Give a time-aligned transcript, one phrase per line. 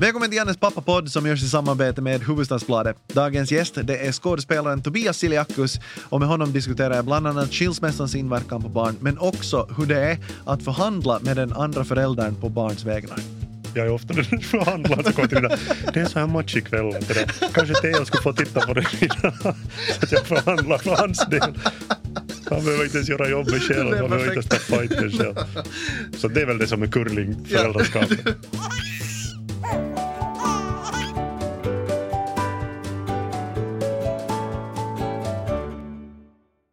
[0.00, 2.96] Välkommen till Jannes pappapodd som görs i samarbete med Hufvudstadsbladet.
[3.06, 8.14] Dagens gäst det är skådespelaren Tobias Siliakus och med honom diskuterar jag bland annat skilsmässans
[8.14, 12.48] inverkan på barn men också hur det är att förhandla med den andra föräldern på
[12.48, 13.18] barns vägnar.
[13.74, 15.58] Jag är ofta den förhandlaren som kommer till
[15.94, 16.92] det är så här match ikväll.
[17.52, 18.86] Kanske Theo skulle få titta på det
[19.30, 19.38] så
[20.02, 21.58] att jag förhandlar för hans del.
[22.50, 23.96] Han behöver inte ens göra jobbet själv.
[23.96, 25.34] Han behöver inte ens ta fighten själv.
[26.16, 28.18] Så det är väl det som är curling, föräldraskapet.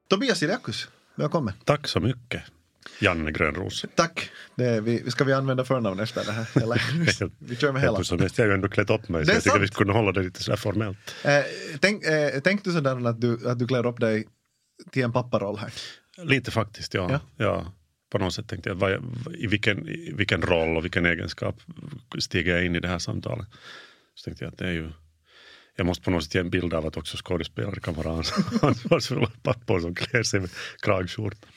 [0.08, 1.54] Tobias Siliakus, välkommen.
[1.64, 2.44] Tack så mycket.
[3.00, 3.86] Janne Grönros.
[3.95, 4.30] Tack.
[4.55, 6.48] Det vi, ska vi använda förnamn efter det här?
[6.64, 6.81] Eller?
[7.48, 8.00] vi kör med hela.
[8.09, 10.44] Jag har ju ändå klätt upp mig så jag tycker vi skulle hålla det lite
[10.44, 11.16] sådär formellt.
[11.23, 11.44] Eh,
[11.80, 14.28] tänk, eh, tänk du sådär att du, att du klär upp dig
[14.91, 15.73] till en papparoll här?
[16.17, 17.08] Lite faktiskt, ja.
[17.12, 17.20] ja.
[17.38, 17.73] ja.
[18.12, 18.92] På något sätt tänkte jag, vad,
[19.36, 21.56] i, vilken, i vilken roll och vilken egenskap
[22.20, 23.48] stiger jag in i det här samtalet?
[24.16, 24.92] Så tänkte jag att det är ju
[25.75, 28.09] jag måste på något sätt ge en bild av att också skådespelare kan vara
[28.61, 30.50] ansvarsfulla pappor som klär sig med
[30.81, 31.47] kragskjorta.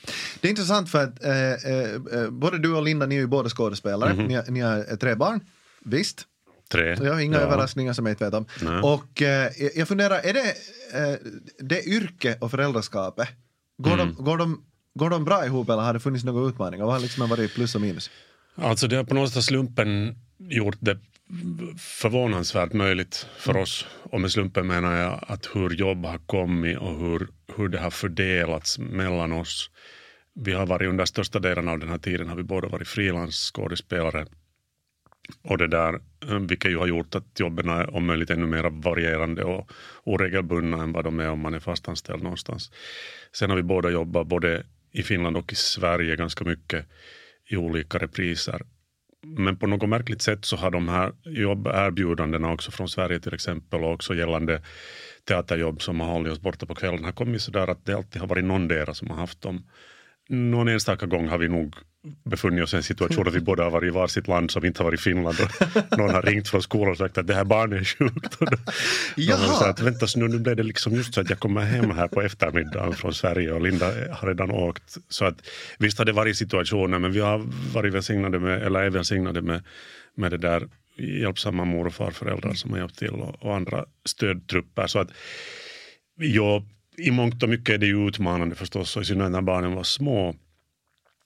[0.41, 3.49] Det är intressant för att eh, eh, både du och Linda, ni är ju båda
[3.49, 4.11] skådespelare.
[4.11, 4.43] Mm -hmm.
[4.47, 5.39] ni, ni har tre barn,
[5.85, 6.25] visst?
[6.71, 6.97] Tre.
[7.01, 7.43] Jag har inga ja.
[7.43, 8.45] överraskningar som jag inte vet om.
[8.61, 8.81] Nej.
[8.81, 10.53] Och eh, jag funderar, är det
[10.93, 11.17] eh,
[11.59, 13.27] det yrke och föräldraskapet,
[13.77, 14.15] går, mm.
[14.15, 14.63] de, går, de,
[14.93, 16.85] går de bra ihop eller har det funnits några utmaningar?
[16.85, 18.09] Vad har liksom varit plus och minus?
[18.55, 20.99] Alltså det har på något sätt slumpen gjort det
[21.77, 23.63] förvånansvärt möjligt för mm.
[23.63, 23.87] oss.
[24.03, 27.89] Och med slumpen menar jag att hur jobb har kommit och hur, hur det har
[27.89, 29.71] fördelats mellan oss.
[30.33, 34.25] Vi har varit under största delen av den här tiden har vi båda varit frilansskådespelare.
[35.41, 38.69] Och det där, eh, vilket ju har gjort att jobben är om möjligt ännu mer
[38.69, 39.71] varierande och
[40.03, 42.71] oregelbundna än vad de är om man är fastanställd någonstans.
[43.31, 46.85] Sen har vi båda jobbat både i Finland och i Sverige ganska mycket
[47.49, 48.61] i olika repriser
[49.21, 53.83] men på något märkligt sätt så har de här jobberbjudandena också från Sverige till exempel
[53.83, 54.61] och också gällande
[55.27, 58.21] teaterjobb som har hållit oss borta på kvällen har kommit så där att det alltid
[58.21, 59.63] har varit någon som har haft dem.
[60.29, 61.75] Någon enstaka gång har vi nog
[62.23, 64.79] befunnit oss i en situation att vi båda har varit i varsitt land som inte
[64.79, 67.79] har varit Finland och någon har ringt från skolan och sagt att det här barnet
[67.81, 68.35] är sjukt.
[68.35, 68.57] Och då,
[69.15, 69.69] Jaha.
[69.69, 72.21] att vänta nu, nu blev det liksom just så att jag kommer hem här på
[72.21, 74.97] eftermiddagen från Sverige och Linda har redan åkt.
[75.09, 75.47] Så att
[75.79, 79.63] visst har det varit situationer men vi har varit välsignade med, eller är välsignade med,
[80.15, 80.67] med det där
[80.97, 84.87] hjälpsamma mor och farföräldrar som har hjälpt till och, och andra stödtrupper.
[84.87, 85.09] Så att
[86.15, 86.63] ja,
[86.99, 89.83] i mångt och mycket är det ju utmanande förstås och i synnerhet när barnen var
[89.83, 90.35] små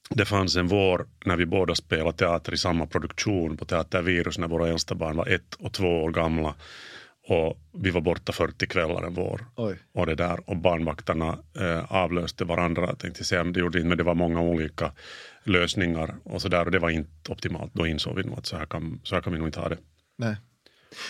[0.09, 4.47] det fanns en vår när vi båda spelade teater i samma produktion på Teatervirus när
[4.47, 6.55] våra äldsta barn var ett och två år gamla.
[7.27, 9.45] Och vi var borta 40 kvällar en vår.
[9.55, 9.77] Oj.
[9.93, 10.49] Och, det där.
[10.49, 12.95] och barnvakterna eh, avlöste varandra.
[12.95, 14.91] Tänkte säga, det gjorde inte, men det var många olika
[15.43, 16.65] lösningar och så där.
[16.65, 17.73] Och det var inte optimalt.
[17.73, 19.69] Då insåg vi nog att så här kan, så här kan vi nog inte ha
[19.69, 19.77] det.
[20.17, 20.35] Nej.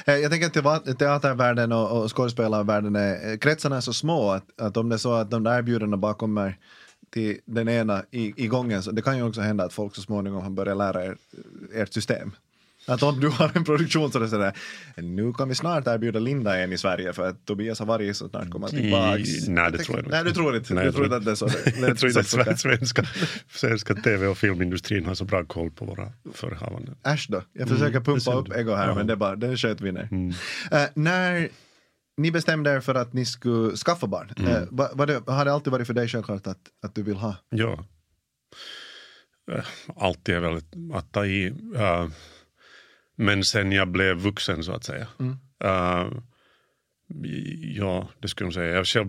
[0.06, 4.62] Eh, jag tänker att teatervärlden och, och skådespelarvärlden är, eh, kretsarna är så små att,
[4.62, 6.58] att om det är så att de där erbjudandena bara kommer
[7.10, 10.02] till den ena i, i gången så det kan ju också hända att folk så
[10.02, 11.18] småningom har börjat lära er
[11.74, 12.32] eh, ert system.
[12.88, 14.54] Att om du har en produktion så är det sådär,
[14.96, 18.30] nu kan vi snart erbjuda Linda en i Sverige för att Tobias har varit så
[18.30, 19.48] snart kommer tillbaks.
[19.48, 20.16] nej, det tror jag inte.
[20.16, 20.74] Nej, du tror inte.
[20.74, 21.50] Nej, jag tror inte att det är så.
[21.82, 23.04] jag tror inte att svenska,
[23.52, 26.96] svenska tv och filmindustrin har så bra koll på våra förehavanden.
[27.04, 28.96] Äsch då, jag försöker mm, pumpa upp ego här ja.
[28.96, 30.08] men det, bara, det sköt vi ner.
[30.12, 30.30] Mm.
[30.30, 30.36] Uh,
[30.94, 31.50] när
[32.18, 34.34] ni bestämde er för att ni skulle skaffa barn.
[34.38, 34.52] Mm.
[34.52, 37.36] Eh, var det, har det alltid varit för dig självklart att, att du vill ha?
[37.50, 37.86] Ja.
[39.52, 40.62] Eh, alltid är väl
[40.94, 41.50] att ta i.
[41.50, 42.08] Uh,
[43.16, 45.08] men sen jag blev vuxen så att säga.
[45.20, 45.38] Mm.
[45.64, 46.08] Uh,
[47.76, 48.70] ja, det skulle jag säga.
[48.70, 49.08] Jag är själv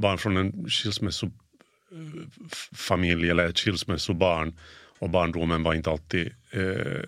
[0.00, 4.58] barn från en skilsmässofamilj eller ett skilsmässobarn.
[4.98, 7.02] Och barndomen var inte alltid uh,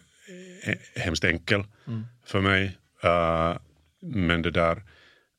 [0.96, 2.02] hemskt enkel mm.
[2.24, 2.78] för mig.
[3.04, 3.56] Uh,
[4.00, 4.82] men det där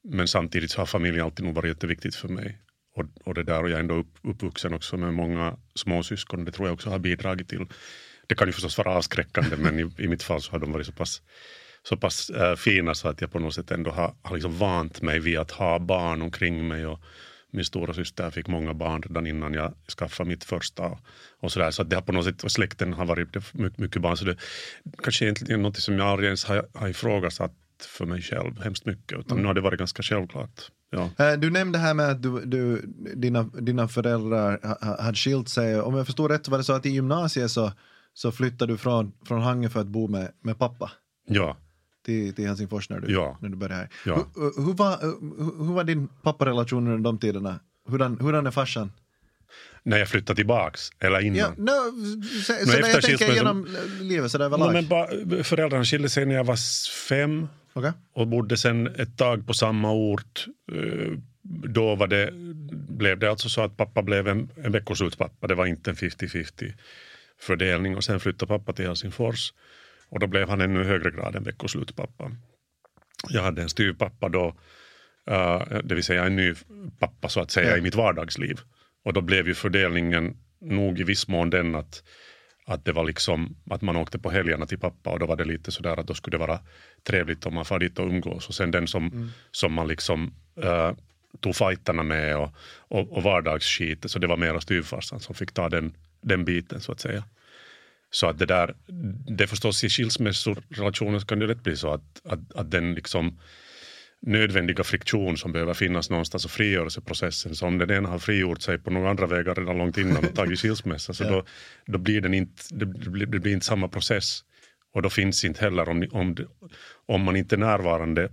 [0.04, 2.58] men samtidigt har familjen alltid nog varit jätteviktigt för mig.
[2.96, 6.46] Och, och det där och jag är ändå upp, uppvuxen också med många småsyskon.
[6.46, 7.66] Det tror jag också har bidragit till.
[8.34, 10.86] Det kan ju förstås vara avskräckande men i, i mitt fall så har de varit
[10.86, 11.22] så pass,
[11.84, 15.02] så pass äh, fina så att jag på något sätt ändå har, har liksom vant
[15.02, 16.86] mig vid att ha barn omkring mig.
[16.86, 17.00] Och
[17.52, 20.98] min stora syster fick många barn redan innan jag skaffade mitt första.
[21.40, 21.72] Och så där.
[21.72, 24.18] så det har på något sätt, och släkten har varit mycket, mycket barn.
[24.18, 24.38] Så det
[25.04, 27.54] kanske egentligen något som jag aldrig ens har, har ifrågasatt
[27.86, 29.20] för mig själv hemskt mycket.
[29.20, 29.42] Utan mm.
[29.42, 30.72] nu har det varit ganska självklart.
[30.92, 31.26] Ja.
[31.26, 32.82] Eh, du nämnde här med att du, du,
[33.16, 34.60] dina, dina föräldrar
[35.02, 35.82] hade skilt sig.
[35.82, 37.72] Om jag förstår rätt var det så att i gymnasiet så,
[38.14, 40.92] så flyttade du från, från Hange för att bo med, med pappa?
[41.28, 41.58] Ja.
[42.06, 43.38] Till, till Helsingfors när du, ja.
[43.42, 43.90] när du började här.
[44.06, 44.28] Ja.
[44.36, 44.98] Hur, hur, var,
[45.66, 47.60] hur var din papparelation under de tiderna?
[47.88, 48.92] Hurdan, hurdan är farsan?
[49.84, 51.38] När jag flyttade tillbaks, eller innan.
[51.38, 52.14] Ja, no,
[52.44, 53.68] så, så jag tänker genom
[54.02, 54.74] livet så där No, överlag.
[54.74, 55.08] men ba,
[55.44, 56.58] föräldrarna skilde sig när jag var
[57.10, 57.92] fem Okej.
[58.14, 60.46] och bodde sen ett tag på samma ort.
[60.72, 61.18] Eh,
[61.70, 62.30] Då var det,
[62.90, 65.48] blev det alltså så att pappa blev en, en veckoslutspappa.
[65.48, 66.74] Det var inte en 50-50
[67.44, 67.96] fördelning.
[67.96, 69.54] Och sen flyttade pappa till Helsingfors.
[70.10, 72.32] Och då blev han ännu högre grad en veckoslutspappa.
[73.30, 74.56] Jag hade en styvpappa då,
[75.28, 76.54] eh, det vill säga en ny
[77.00, 77.78] pappa så att säga Ja.
[77.78, 78.60] i mitt vardagsliv.
[79.06, 82.04] Och då blev ju fördelningen nog i viss mån den att
[82.66, 85.46] att det var liksom att man åkte på helgerna till pappa och då var det
[85.46, 86.60] lite sådär att då skulle det vara
[87.04, 90.92] trevligt om man far dit och umgås och sen den som, som man liksom uh,
[91.40, 95.70] tog fighterna med och, och, och vardagsskit så det var mera styvfarsan som fick ta
[95.70, 97.24] den, den biten så att säga.
[98.14, 98.76] Så att det där,
[99.38, 103.40] det förstås i skilsmässorelationer så kan det lätt bli så att, att, att den liksom
[104.22, 107.56] nödvändiga friktion som behöver finnas någonstans och frigörelseprocessen.
[107.56, 110.36] Så om den ena har frigjort sig på några andra vägar redan långt innan och
[110.36, 111.44] tagit skilsmässa så då,
[111.86, 114.44] då blir den inte, det, blir, det blir inte samma process.
[114.94, 116.36] Och då finns inte heller, om, om,
[117.06, 118.30] om man inte är närvarande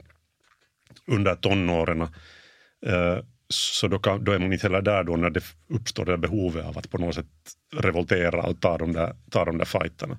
[1.07, 2.01] under tonåren
[2.87, 3.19] eh,
[3.51, 6.65] så då, kan, då är man inte heller där då när det uppstår det behovet
[6.65, 7.27] av att på något sätt
[7.77, 10.19] revoltera och ta de där, ta de där fighterna.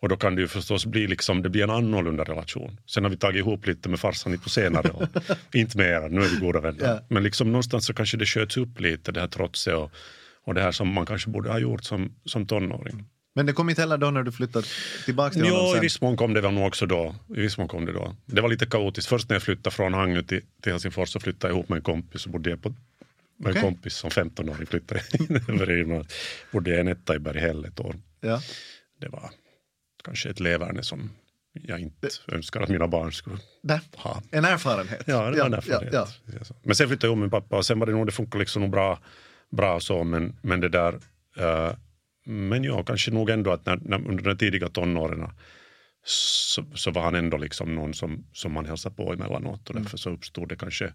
[0.00, 2.80] Och då kan det ju förstås bli liksom, det blir en annorlunda relation.
[2.86, 5.08] Sen har vi tagit ihop lite med farsan på senare år.
[5.54, 6.84] inte mer, nu är vi goda vänner.
[6.84, 7.00] Ja.
[7.08, 9.90] Men liksom någonstans så kanske det sköts upp lite, det här trotset och,
[10.44, 13.04] och det här som man kanske borde ha gjort som, som tonåring.
[13.34, 14.66] Men det kom inte heller då när du flyttade
[15.04, 17.14] tillbaka till honom Jo, i viss mån kom det väl nog också då.
[17.36, 18.16] I viss mån kom det då.
[18.26, 19.08] Det var lite kaotiskt.
[19.08, 21.82] Först när jag flyttade från Hangö till, till Helsingfors så flyttade jag ihop med en
[21.82, 22.22] kompis.
[22.22, 22.78] Så bodde jag på, med
[23.50, 23.56] Okej.
[23.56, 25.00] en kompis som 15-åring flyttade
[25.48, 26.06] över Irland.
[26.52, 27.96] Bodde jag i en etta i Berghäll ett år.
[28.20, 28.40] Ja.
[29.00, 29.30] Det var
[30.04, 31.10] kanske ett leverne som
[31.52, 33.80] jag inte önskar att mina barn skulle Där.
[33.96, 34.22] ha.
[34.30, 35.02] En erfarenhet.
[35.06, 35.94] Ja, det var en ja, erfarenhet.
[35.94, 36.06] ja.
[36.62, 38.70] Men sen flyttade jag om med pappa och sen var det nog, det funkar liksom
[38.70, 38.98] bra,
[39.50, 41.00] bra så, men, men det där
[41.36, 41.72] eh,
[42.24, 45.28] men ja, kanske nog ändå att när, när, under de tidiga tonåren
[46.04, 49.96] så, så var han ändå liksom någon som, som man hälsade på emellanåt och därför
[49.96, 50.92] så uppstod det kanske,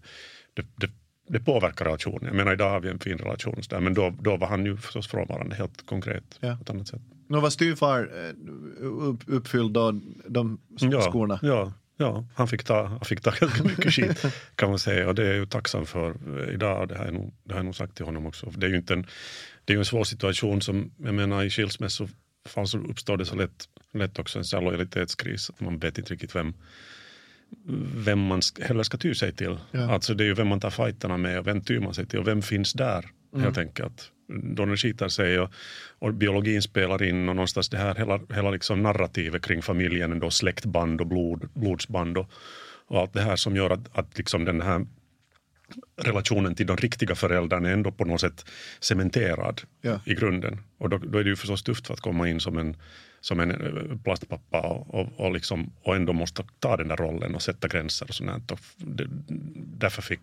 [0.54, 0.90] det, det,
[1.28, 2.24] det påverkar relationen.
[2.24, 4.76] Jag menar idag har vi en fin relation där, men då, då var han ju
[4.76, 6.56] förstås frånvarande helt konkret Ja.
[6.56, 7.00] på ett annat sätt.
[7.28, 8.46] Nu var styvfar eh,
[8.86, 9.92] upp, uppfylld då,
[10.28, 11.38] de s- Ja, skorna.
[11.42, 15.14] ja, ja, han fick ta, han fick ta ganska mycket skit kan man säga och
[15.14, 16.88] det är jag ju tacksam för eh, idag.
[16.88, 18.50] Det har jag nog, det har jag nog sagt till honom också.
[18.56, 19.06] Det är ju inte en,
[19.68, 23.36] det är ju en svår situation som, jag menar i skilsmässofall så uppstår det så
[23.36, 25.50] lätt, lätt också en sån lojalitetskris.
[25.50, 26.54] Att man vet inte riktigt vem,
[27.94, 29.58] vem man heller ska ty sig till.
[29.70, 29.92] Ja.
[29.92, 32.18] Alltså det är ju vem man tar fighterna med och vem tyr man sig till
[32.18, 33.04] och vem finns där
[33.36, 34.12] helt enkelt.
[34.28, 35.50] Då det skitar sig och,
[35.98, 40.30] och biologin spelar in och någonstans det här hela, hela liksom narrativet kring familjen, då
[40.30, 42.30] släktband och blod, blodsband och,
[42.86, 44.86] och allt det här som gör att, att liksom den här
[46.02, 48.44] relationen till de riktiga föräldrarna är ändå på något sätt
[48.80, 50.00] cementerad Ja.
[50.04, 50.60] i grunden.
[50.78, 52.76] Och då, då är det ju förstås tufft att komma in som en,
[53.20, 57.34] som en eh, plastpappa och, och, och, liksom, och ändå måste ta den där rollen
[57.34, 58.50] och sätta gränser och sånt.
[58.50, 59.06] Och det,
[59.78, 60.20] därför fick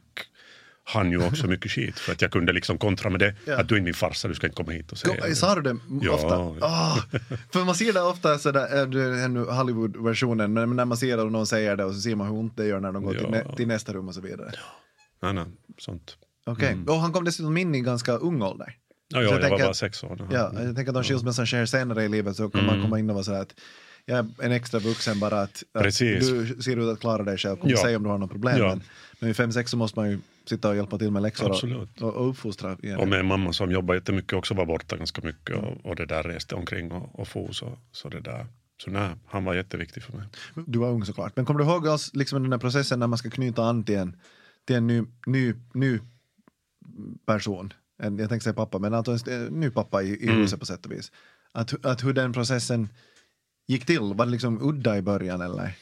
[0.88, 3.60] han ju också mycket skit för att jag kunde liksom kontra med det Ja.
[3.60, 5.36] att du är min farsa, du ska inte komma hit och säga det.
[5.36, 6.36] Sa du det Ja, ofta?
[6.66, 6.96] Ah,
[7.52, 11.18] för man ser det ofta, sådär, äh, det är nu Hollywood-versionen, men när man ser
[11.18, 13.14] att någon säger det och så ser man hur ont det gör när de går
[13.14, 13.30] till, Ja.
[13.30, 14.52] nä- till nästa rum och så vidare.
[15.26, 15.46] Nej, nej,
[15.78, 16.18] sånt.
[16.46, 18.78] Okej, och han kom dessutom in i ganska ung ålder.
[19.08, 20.28] Ja, ja, jag jag, tänker var bara att- sex år.
[20.32, 23.10] Ja, jag tänker att om skilsmässan sker senare i livet så kan man komma in
[23.10, 23.54] och vara så här att
[24.06, 25.92] jag är en extra vuxen bara att, att du
[26.62, 27.78] ser ut att klara dig själv, kom Ja.
[27.78, 28.58] säg om du har något problem.
[28.58, 28.68] Ja.
[28.68, 28.82] Men,
[29.20, 31.52] men vid fem sex så måste man ju sitta och hjälpa till med läxor och,
[31.56, 32.02] Absolut.
[32.02, 32.78] och, och uppfostra.
[32.84, 33.00] igen.
[33.00, 36.06] Och med en mamma som jobbar jättemycket också var borta ganska mycket och, och det
[36.06, 38.46] där reste omkring och, och for så, så det där.
[38.84, 40.26] Så nej, han var jätteviktig för mig.
[40.68, 41.32] Du var ung såklart.
[41.36, 43.96] Men kommer du ihåg oss, liksom den här processen när man ska knyta an till
[43.98, 44.16] en,
[44.66, 46.00] till en ny, ny, ny
[47.26, 47.74] person?
[48.04, 50.38] En, jag tänkte säga pappa, men alltså en ny pappa i, i Mm.
[50.42, 51.12] huset på sätt och vis.
[51.52, 52.90] Att, att hur den processen
[53.68, 55.74] gick till, var det liksom udda i början eller?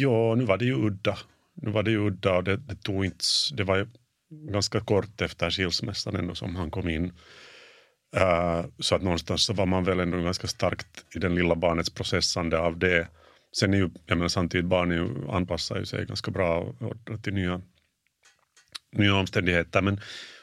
[0.00, 1.18] Ja, nu var det ju udda.
[1.54, 3.24] Nu var det ju udda och det, det tog inte,
[3.56, 3.86] det var ju
[4.30, 7.12] ganska kort efter skilsmässan ändå som han kom in.
[8.16, 11.90] Eh, så att någonstans så var man väl ändå ganska starkt i den lilla barnets
[11.90, 13.08] processande av det.
[13.58, 16.74] Sen är ju, jag menar samtidigt barn är ju, anpassar ju sig ganska bra
[17.22, 17.60] till nya,
[18.92, 19.82] nya omständigheter.
[19.82, 20.00] Men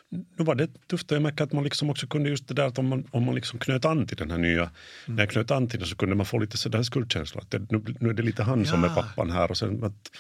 [0.10, 2.68] nu var det tufft och jag märker att man liksom också kunde just det där
[2.68, 4.72] att om man, om man liksom knöt an till den här nya,
[5.06, 7.42] när jag knöt an till det så kunde man få lite sådär skuldkänsla.
[7.42, 8.96] Att det, nu, nu är det lite han som är Ja.
[8.96, 10.12] pappan här och sen att,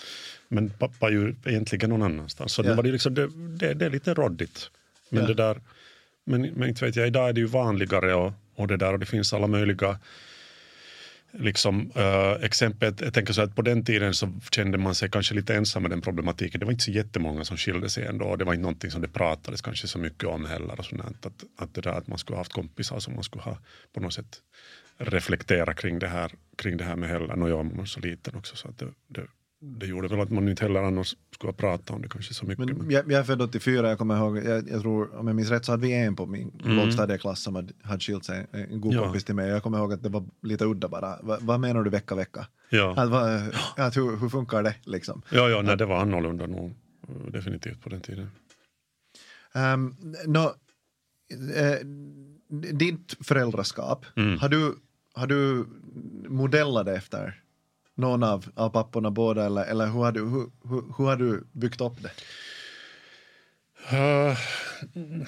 [0.47, 2.53] men pappa är ju egentligen någon annanstans.
[2.53, 2.69] Så Ja.
[2.69, 3.27] det, var det, liksom, det,
[3.59, 4.69] det, det är lite råddigt.
[5.09, 5.27] Men Ja.
[5.27, 5.61] det där,
[6.25, 8.99] men, men inte vet jag, idag är det ju vanligare och, och det där och
[8.99, 9.99] det finns alla möjliga
[11.33, 15.35] liksom, uh, exempel, jag tänker så att på den tiden så kände man sig kanske
[15.35, 16.59] lite ensam med den problematiken.
[16.59, 18.35] Det var inte så jättemånga som skilde sig ändå.
[18.35, 20.79] Det var inte någonting som det pratades kanske så mycket om heller.
[20.79, 23.43] Och sånt, att, att, det där att man skulle ha haft kompisar som man skulle
[23.43, 23.57] ha
[23.93, 24.41] på något sätt
[24.97, 27.41] reflektera kring det här, kring det här med heller.
[27.41, 29.21] Och jag var så liten också så att det, det,
[29.63, 32.45] det gjorde väl att man inte heller annars skulle ha pratat om det kanske så
[32.45, 32.77] mycket.
[32.77, 35.49] Men jag, jag är född 84, jag kommer ihåg, jag, jag tror, om jag minns
[35.49, 36.77] rätt så hade vi en på min mm.
[36.77, 39.03] lågstadieklass som hade, hade skilt sig, en god ja.
[39.03, 39.49] kompis till mig.
[39.49, 41.19] Jag kommer ihåg att det var lite udda bara.
[41.21, 42.47] Va, vad menar du vecka, vecka?
[42.69, 42.93] Ja.
[42.97, 43.41] Att, va,
[43.77, 45.21] att, hur, hur funkar det liksom?
[45.31, 46.75] Ja, ja nej, det var annorlunda nog
[47.27, 48.29] definitivt på den tiden.
[49.53, 49.95] Um,
[50.27, 50.53] no,
[51.57, 51.85] eh,
[52.73, 54.39] ditt föräldraskap, mm.
[54.39, 54.75] har, du,
[55.13, 55.65] har du
[56.27, 57.40] modellat det efter
[58.01, 61.43] någon av, av papporna båda eller, eller hur, har du, hur, hur, hur har du
[61.51, 62.11] byggt upp det?
[63.89, 64.37] Eh,
[64.97, 65.27] uh,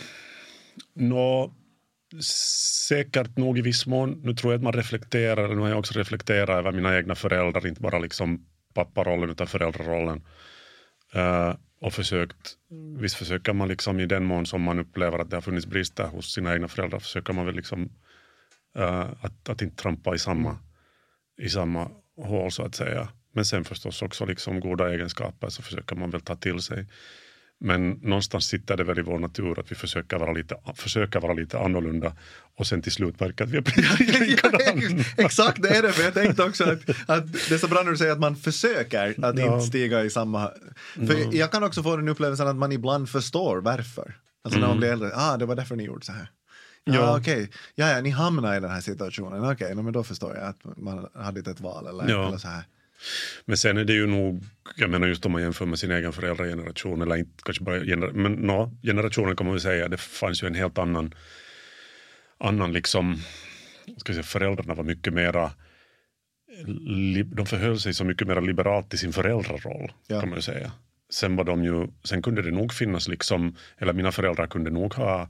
[0.93, 1.53] no,
[2.87, 4.21] säkert nog i viss mån.
[4.23, 7.67] Nu tror jag att man reflekterar, nu har jag också reflekterat över mina egna föräldrar,
[7.67, 10.21] inte bara liksom papparollen utan föräldrarollen.
[11.15, 12.57] Uh, och försökt,
[12.97, 16.07] visst försöker man liksom i den mån som man upplever att det har funnits brister
[16.07, 17.89] hos sina egna föräldrar, försöker man väl liksom
[18.79, 20.57] uh, att, att inte trampa i samma,
[21.41, 23.07] i samma hål så att säga.
[23.33, 26.87] Men sen förstås också liksom goda egenskaper så försöker man väl ta till sig.
[27.59, 31.33] Men någonstans sitter det väl i vår natur att vi försöker vara lite, försöker vara
[31.33, 32.15] lite annorlunda
[32.57, 35.03] och sen till slut verkar att vi är likadana.
[35.17, 35.91] Exakt, det är det.
[35.91, 38.35] För jag tänkte också att, att det är så bra när du säger att man
[38.35, 39.53] försöker att ja.
[39.53, 40.51] inte stiga i samma...
[40.95, 41.29] För ja.
[41.31, 44.15] jag kan också få den upplevelsen att man ibland förstår varför.
[44.43, 44.79] Alltså när man mm.
[44.79, 46.29] blir äldre, ah det var därför ni gjorde så här.
[46.83, 47.43] Ja, ja okej.
[47.43, 47.47] Okay.
[47.75, 49.43] Ja, ja, ni hamnar i den här situationen.
[49.43, 52.27] Okej, okay, men då förstår jag att man hade ett val eller, ja.
[52.27, 52.63] eller så här.
[53.45, 54.43] Men sen är det ju nog,
[54.75, 58.11] jag menar just om man jämför med sin egen föräldrageneration, eller inte kanske bara gener,
[58.11, 61.13] men no, generationen kan man väl säga, det fanns ju en helt annan,
[62.37, 63.17] annan liksom,
[63.97, 65.51] ska säga, föräldrarna var mycket mera
[67.25, 70.19] de förhöll sig så mycket mer liberalt till sin föräldraroll, ja.
[70.19, 70.71] kan man säga.
[71.09, 74.93] Sen, var de ju, sen kunde det nog finnas, liksom, eller mina föräldrar kunde nog
[74.93, 75.29] ha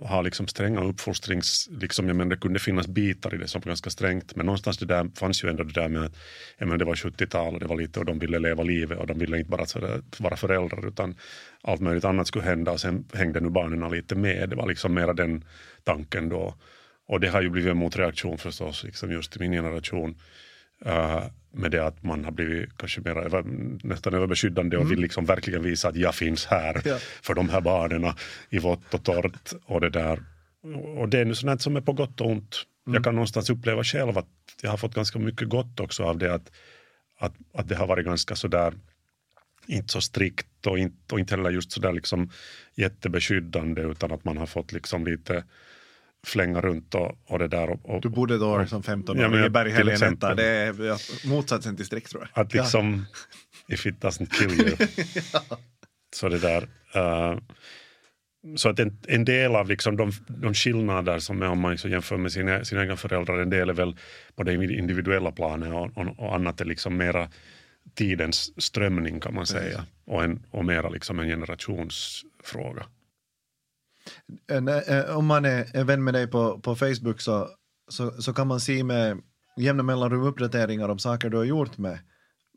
[0.00, 1.68] har liksom stränga uppfostrings...
[1.70, 4.78] Liksom, jag menar, det kunde finnas bitar i det som var ganska strängt men någonstans
[4.78, 6.14] det där fanns ju ändå det där med att
[6.58, 9.18] menar, det var 70-tal och det var lite och de ville leva livet och de
[9.18, 11.14] ville inte bara sådär, vara föräldrar utan
[11.62, 14.48] allt möjligt annat skulle hända och sen hängde nu barnen lite med.
[14.48, 15.44] Det var liksom mera den
[15.84, 16.54] tanken då.
[17.08, 20.14] Och det har ju blivit en motreaktion förstås, liksom just i min generation.
[20.86, 23.42] Uh, med det att man har blivit kanske mer över,
[23.82, 24.90] nästan överbeskyddande och mm.
[24.90, 26.98] vill liksom verkligen visa att jag finns här ja.
[27.22, 28.12] för de här barnen
[28.50, 29.52] i vått och torrt.
[29.64, 30.22] Och det, där.
[30.96, 32.56] och det är nu sånt som är på gott och ont.
[32.86, 32.94] Mm.
[32.94, 34.28] Jag kan någonstans uppleva själv att
[34.62, 36.50] jag har fått ganska mycket gott också av det att,
[37.18, 38.74] att, att det har varit ganska sådär
[39.66, 42.30] inte så strikt och inte, och inte heller just sådär liksom
[42.74, 45.44] jättebeskyddande utan att man har fått liksom lite
[46.26, 47.70] flänga runt och, och det där.
[47.70, 52.10] Och, och, du bodde då som 15-åring ja, i Berghelgen Det är motsatsen till strikt
[52.10, 52.42] tror jag.
[52.42, 53.06] Att liksom,
[53.66, 53.74] ja.
[53.74, 54.76] if it doesn't kill you.
[55.32, 55.58] ja.
[56.16, 56.62] Så det där.
[56.96, 57.38] Uh,
[58.56, 61.90] så att en, en, del av liksom de, de skillnader som är om man liksom
[61.90, 63.96] jämför med sina, sina egna föräldrar, en del är väl
[64.34, 67.28] på det individuella planet och, och, och annat är liksom mera
[67.94, 69.84] tidens strömning kan man säga.
[70.04, 72.86] Och, en, och mera liksom en generationsfråga.
[74.50, 77.48] Eh, om man är, vän med dig på, på Facebook så,
[77.88, 79.18] så, så kan man se med
[79.56, 81.98] jämna mellanrum uppdateringar om saker du har gjort med,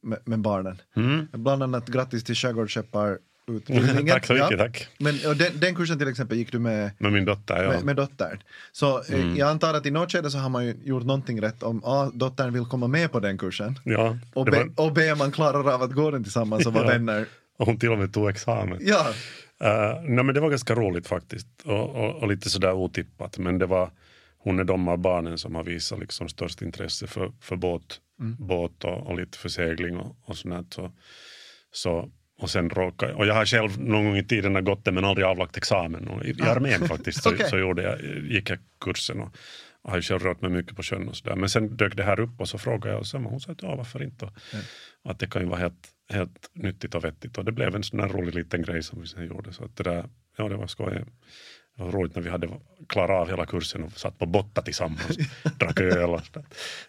[0.04, 0.82] med, med barnen.
[0.96, 1.28] Mm.
[1.32, 2.36] Bland annat grattis till
[3.56, 4.08] utbildningen.
[4.08, 4.58] tack så mycket, ja.
[4.58, 4.88] tack.
[4.98, 7.64] Men den, den, kursen till exempel gick du med, med min dotter.
[7.64, 7.70] Ja.
[7.70, 8.44] Med, med dottern.
[8.72, 9.38] Så eh, mm.
[9.38, 12.54] jag antar att i något skede så har man gjort någonting rätt om A, dottern
[12.54, 13.80] vill komma med på den kursen.
[13.84, 14.86] Ja, och, B, var...
[14.86, 16.92] och B, man klarar av att gå den tillsammans och vara ja.
[16.92, 17.26] vänner.
[17.58, 18.78] Och hon till och med tog examen.
[18.82, 19.14] Ja.
[19.64, 23.38] Uh, nej, men det var ganska roligt faktiskt och, och, och, lite sådär otippat.
[23.38, 23.90] Men det var,
[24.38, 28.36] hon är de av barnen som har visat liksom störst intresse för, för båt, mm.
[28.40, 30.74] båt och, och, lite för segling och, och sånt.
[30.74, 30.92] Så,
[31.72, 35.06] så, och, sen råkade, och jag har själv någon gång i tiden gått det men
[35.06, 36.08] aldrig avlagt examen.
[36.08, 36.52] Och I, i ah.
[36.52, 37.50] armén faktiskt så, okay.
[37.50, 38.02] så gjorde jag,
[38.32, 39.22] gick jag kursen.
[39.22, 39.38] Och,
[39.84, 41.36] jag har själv rört mig mycket på sjön och sådär.
[41.36, 43.64] Men sen dök det här upp och så frågade jag och sen hon sa att
[43.64, 44.26] ja varför inte.
[44.26, 44.66] Mm.
[45.04, 47.38] Att det kan ju vara helt helt nyttigt och vettigt.
[47.38, 49.54] Och det blev en sån där rolig liten grej som vi sen gjorde.
[49.54, 51.04] Så att det, där, ja, det var skoj.
[51.78, 52.50] Det var roligt när vi hade
[52.88, 55.18] klarat av hela kursen och satt på botta tillsammans
[55.60, 56.22] drack öl.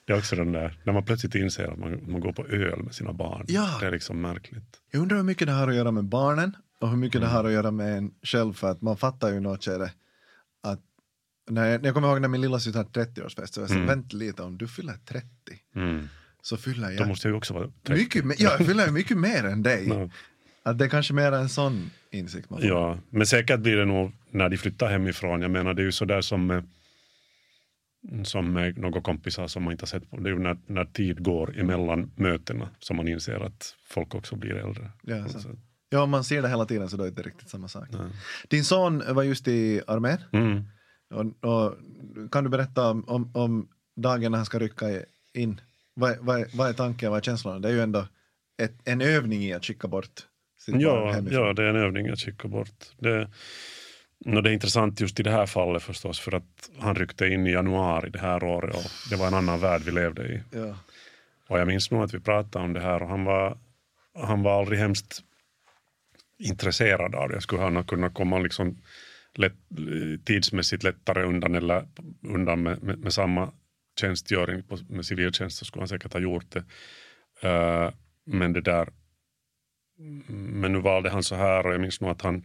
[0.04, 2.82] Det är också den där, när man plötsligt inser att man, man går på öl
[2.82, 3.44] med sina barn.
[3.48, 3.78] Ja.
[3.80, 4.80] Det är liksom märkligt.
[4.90, 7.28] Jag undrar hur mycket det har att göra med barnen och hur mycket mm.
[7.28, 9.92] det har att göra med en själv för att man fattar ju något skede
[10.62, 10.80] att
[11.50, 13.86] när jag, jag kommer ihåg när min lilla syster hade 30-årsfest så jag sa mm.
[13.86, 15.26] vänta lite om du fyller 30
[15.74, 16.08] mm
[16.42, 16.98] så fyller jag...
[16.98, 19.86] Då måste jag också vara mycket, Ja, jag fyller mycket mer än dig.
[19.88, 20.10] no.
[20.62, 22.68] Att det är kanske mer en sån insikt man får.
[22.68, 25.42] Ja, men säkert blir det nog när de flyttar hemifrån.
[25.42, 26.62] Jag menar det är ju sådär som
[28.24, 30.16] som med några kompisar som man inte har sett på.
[30.16, 34.36] Det är ju när, när tid går emellan mötena som man inser att folk också
[34.36, 34.90] blir äldre.
[35.02, 35.48] Ja, Så- så.
[35.90, 37.88] Ja, om man ser det hela tiden så då är det inte riktigt samma sak.
[37.90, 38.00] Nej.
[38.48, 40.18] Din son var just i armén.
[40.32, 40.64] Mm.
[41.14, 41.74] Och, och,
[42.30, 44.86] kan du berätta om, om, om dagen när han ska rycka
[45.34, 45.60] in?
[45.94, 47.62] Vad, vad, vad är tanken, vad är känslan?
[47.62, 48.06] Det är ju ändå
[48.62, 50.20] ett, en övning i att skicka bort
[50.60, 51.46] sitt barn Ja, hemifrån.
[51.46, 52.68] ja, det är en övning att kika bort.
[52.98, 53.30] Det,
[54.24, 57.46] no, det är intressant just i det här fallet förstås för att han ryckte in
[57.46, 60.42] i januari det här året och det var en annan värld vi levde i.
[60.50, 60.76] Ja.
[61.48, 63.58] Och jag minns nog att vi pratade om det här och han var,
[64.14, 65.20] han var aldrig hemskt
[66.38, 67.34] intresserad av det.
[67.34, 68.78] Jag skulle han kunna komma liksom
[69.34, 69.54] lätt,
[70.24, 71.88] tidsmässigt lättare undan eller
[72.22, 73.52] undan med, med, med samma
[74.00, 76.64] tjänstgöring på, med civiltjänst så skulle han säkert ha gjort det.
[77.48, 77.90] Uh,
[78.24, 78.88] men det där
[80.28, 82.44] men nu valde han så här och jag minns nog att han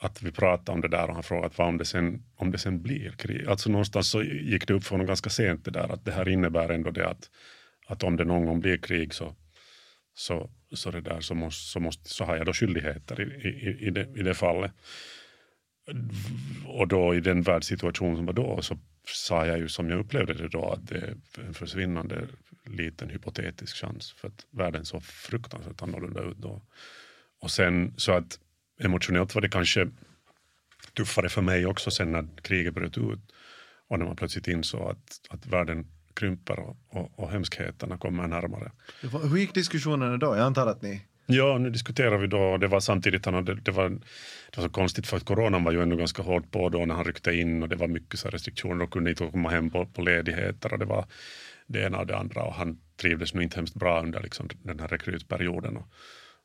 [0.00, 2.58] att vi pratade om det där och han frågade vad om det sen, om det
[2.58, 3.46] sen blir krig.
[3.46, 6.28] Alltså någonstans så gick det upp för honom ganska sent det där att det här
[6.28, 7.30] innebär ändå det att,
[7.86, 9.36] att om det någon gång blir krig så,
[10.14, 13.86] så, så, det där, så, måste, så, måste, så har jag då skyldigheter i, i,
[13.86, 14.72] i, det, i det fallet.
[16.66, 20.34] Och då i den världssituation som var då så sa jag ju som jag upplevde
[20.34, 21.16] det då att det är
[21.46, 22.28] en försvinnande
[22.66, 26.62] liten hypotetisk chans för att världen såg fruktansvärt annorlunda ut då.
[27.40, 28.38] Och sen så att
[28.80, 29.88] emotionellt var det kanske
[30.96, 33.32] tuffare för mig också sen när kriget bröt ut
[33.88, 38.72] och när man plötsligt insåg att, att världen krymper och, och, och hemskheterna kommer närmare.
[39.00, 40.26] Hur gick diskussionerna då?
[40.26, 41.06] Jag antar att ni...
[41.26, 42.56] Ja, nu diskuterar vi då.
[42.56, 45.72] Det var samtidigt, han hade, det, var, det var så konstigt för att coronan var
[45.72, 48.26] ju ändå ganska hårt på då när han ryckte in och det var mycket så
[48.26, 51.04] här restriktioner och kunde inte komma hem på, på ledigheter och det var
[51.66, 54.80] det ena och det andra och han trivdes nog inte hemskt bra under liksom, den
[54.80, 55.88] här rekrytperioden och,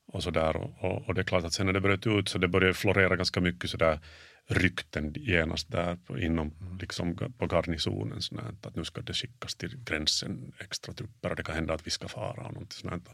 [0.07, 2.29] och så där och, och, och det är klart att sen när det bröt ut
[2.29, 3.99] så det började florera ganska mycket så där
[4.47, 6.51] rykten genast där på, inom
[6.81, 11.43] liksom på garnisonen sånt att nu ska det skickas till gränsen extra trupper och det
[11.43, 13.09] kan hända att vi ska fara och någonting sånt.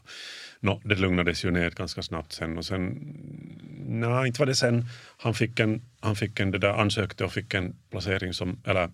[0.60, 2.98] Nå, det lugnades ju ner ganska snabbt sen och sen,
[3.86, 4.84] nej inte var det sen,
[5.16, 8.90] han fick en, han fick en det där ansökte och fick en placering som, eller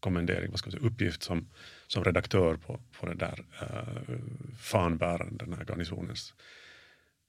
[0.00, 1.48] kommendering, vad ska säga, uppgift som,
[1.86, 4.18] som redaktör på, på den där uh,
[4.58, 6.34] fanbäraren, den här garnisonens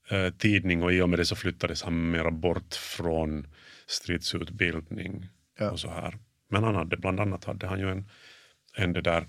[0.08, 0.82] eh, tidning.
[0.82, 3.46] Och i och med det så flyttades han mera bort från
[3.86, 5.70] stridsutbildning Ja.
[5.70, 6.18] och så här.
[6.48, 8.10] Men han hade, bland annat hade han ju en,
[8.76, 9.26] en det där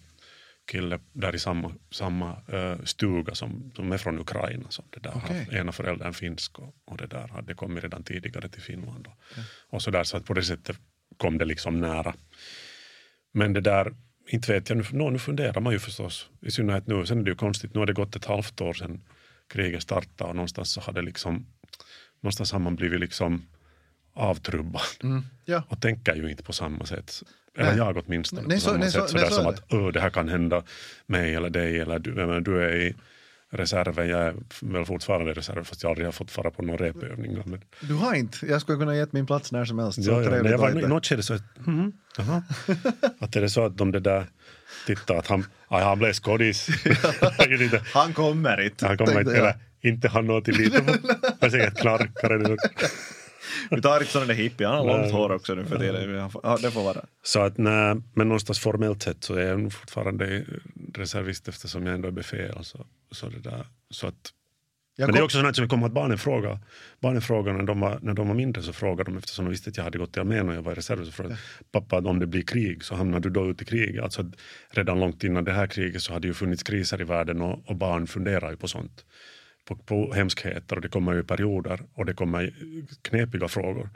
[0.72, 4.65] kille där i samma, samma eh, stuga som, som är från Ukraina.
[4.70, 8.50] Så det där har ena föräldern finsk och, och det där hade kommit redan tidigare
[8.50, 9.08] till Finland.
[9.08, 9.13] Och,
[9.70, 10.80] och så där så att på det sättet
[11.17, 12.13] kom det liksom nära.
[13.32, 13.93] Men det där,
[14.28, 16.30] inte vet jag, nu, nå, nu funderar man ju förstås.
[16.41, 18.74] I synnerhet nu, sen är det ju konstigt, nu har det gått ett halvt år
[18.74, 19.02] sedan
[19.48, 21.46] kriget startade och någonstans så har det liksom,
[22.22, 23.48] någonstans har man blivit liksom
[24.17, 25.23] avtrubbad Mm.
[25.45, 25.63] Ja.
[25.69, 27.23] och tänker ju inte på samma sätt.
[27.58, 27.77] Eller Nej.
[27.77, 28.41] jag åtminstone.
[28.47, 29.13] Nej, på så- samma nej, så- sätt.
[29.13, 30.63] nej, Sådär så är som att "Öh, det här kan hända
[31.06, 31.80] mig eller dig.
[31.80, 32.95] Eller du, menar, du är i
[33.49, 34.10] reserven.
[34.10, 37.43] Jag är väl fortfarande i reserven fast jag aldrig har fått fara på några repövningar.
[37.45, 38.45] Men, Du har inte.
[38.45, 40.03] Jag skulle kunna gett min plats när som helst.
[40.03, 42.43] Så ja, ja, men jag var att i något skede så att, mhm, jaha.
[43.19, 44.25] att är det så att de det där
[44.88, 46.67] tittar att han, aj, han blev skådis.
[47.93, 48.88] Han kommer inte.
[48.88, 50.82] han kommer inte, eller inte han något till lite.
[50.86, 52.58] Han är säkert knarkare nu.
[53.71, 54.67] Vi tar inte sådana där hippie.
[54.67, 56.29] Han har långt hår också nu för tiden.
[56.43, 57.01] Ja, det får vara.
[57.23, 60.45] Så att nej, men någonstans formellt sett så är jag nog fortfarande
[60.93, 62.63] reservist eftersom jag ändå är befäl.
[62.63, 63.65] Så, så det där.
[63.89, 64.33] Så att,
[64.95, 66.60] Jag men det är också sånt som vi kommer att barnen fråga.
[66.99, 69.69] Barnen frågar när de var, när de var mindre så frågade de eftersom de visste
[69.69, 71.38] att jag hade gått till armén och jag var i reserv så frågade
[71.71, 73.99] pappa om det blir krig så hamnar du då ut i krig.
[73.99, 74.31] Alltså
[74.69, 77.75] redan långt innan det här kriget så hade ju funnits kriser i världen och, och
[77.75, 79.05] barn funderar ju på sånt.
[79.67, 82.53] På, på hemskheter och det kommer ju perioder och det kommer
[83.01, 83.89] knepiga frågor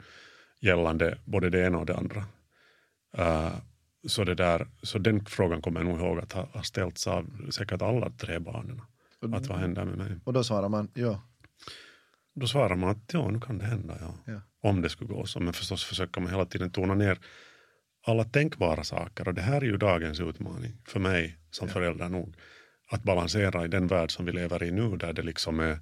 [0.60, 2.24] gällande både det ena och det andra.
[3.18, 3.54] Uh,
[4.06, 7.50] så, det där, så den frågan kommer jag nog ihåg att ha, ha ställts av
[7.50, 8.80] säkert alla tre barnen.
[9.34, 10.18] Att vad händer med mig?
[10.24, 11.22] Och då svarar man ja.
[12.34, 13.96] Då svarar man att ja, nu kan det hända.
[14.00, 14.32] Ja.
[14.32, 14.40] Ja.
[14.62, 15.40] Om det skulle gå så.
[15.40, 17.18] Men förstås försöker man hela tiden tona ner
[18.06, 19.28] alla tänkbara saker.
[19.28, 22.36] Och det här är ju dagens utmaning för mig som förälder nog.
[22.92, 25.78] Att balansera i den värld som vi lever i nu där det liksom är,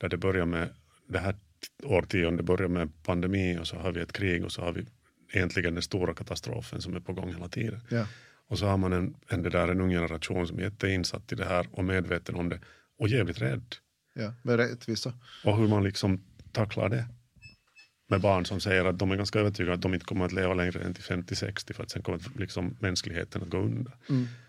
[0.00, 0.68] där det börjar med
[1.08, 1.34] det här
[1.82, 4.86] årtiondet börjar med pandemi och så har vi ett krig och så har vi
[5.32, 7.80] egentligen den stora katastrofen som är på gång hela tiden.
[7.90, 8.06] ja.
[8.50, 11.34] Och så har man en, en, det där, en ung generation som är jätteinsatt i
[11.34, 12.60] det här och medveten om det
[12.98, 13.74] och jävligt rädd.
[14.14, 14.34] ja.
[14.42, 15.12] Med rättvisa.
[15.44, 17.04] Och hur man liksom tacklar det.
[18.10, 20.54] Med barn som säger att de är ganska övertygade att de inte kommer att leva
[20.54, 23.92] längre än till 50-60 för att sen kommer liksom mänskligheten att gå under.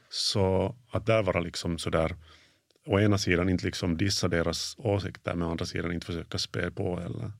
[0.09, 2.15] Så att där vara liksom sådär
[2.87, 6.71] å ena sidan inte liksom dissa deras åsikter men å andra sidan inte försöka spä
[6.71, 7.31] på eller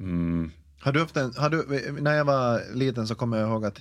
[0.00, 3.64] mm, Har du haft en, har du, när jag var liten så kommer jag ihåg
[3.64, 3.78] att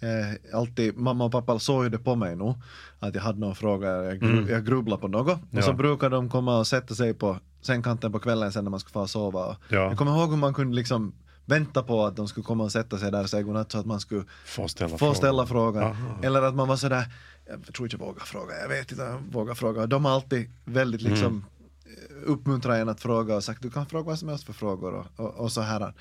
[0.00, 2.54] eh, alltid mamma och pappa såg det på mig nu
[2.98, 4.48] att jag hade någon fråga, jag, gru, Mm.
[4.48, 5.58] jag grubblade på något Ja.
[5.58, 8.80] och så brukar de komma och sätta sig på sängkanten på kvällen sen när man
[8.80, 9.46] ska få sova.
[9.46, 9.76] Och Ja.
[9.76, 12.98] Jag kommer ihåg hur man kunde liksom vänta på att de skulle komma och sätta
[12.98, 15.14] sig där och säga godnatt så att man skulle Få ställa få frågor.
[15.14, 15.96] ställa frågan.
[16.22, 17.04] Eller att man var sådär,
[17.48, 19.86] jag tror inte jag vågar fråga, jag vet inte jag vågar fråga.
[19.86, 21.12] De har alltid väldigt Mm.
[21.12, 21.44] liksom
[21.84, 24.94] eh, uppmuntrat en att fråga och sagt du kan fråga vad som helst för frågor
[24.94, 25.94] och, och, och så här.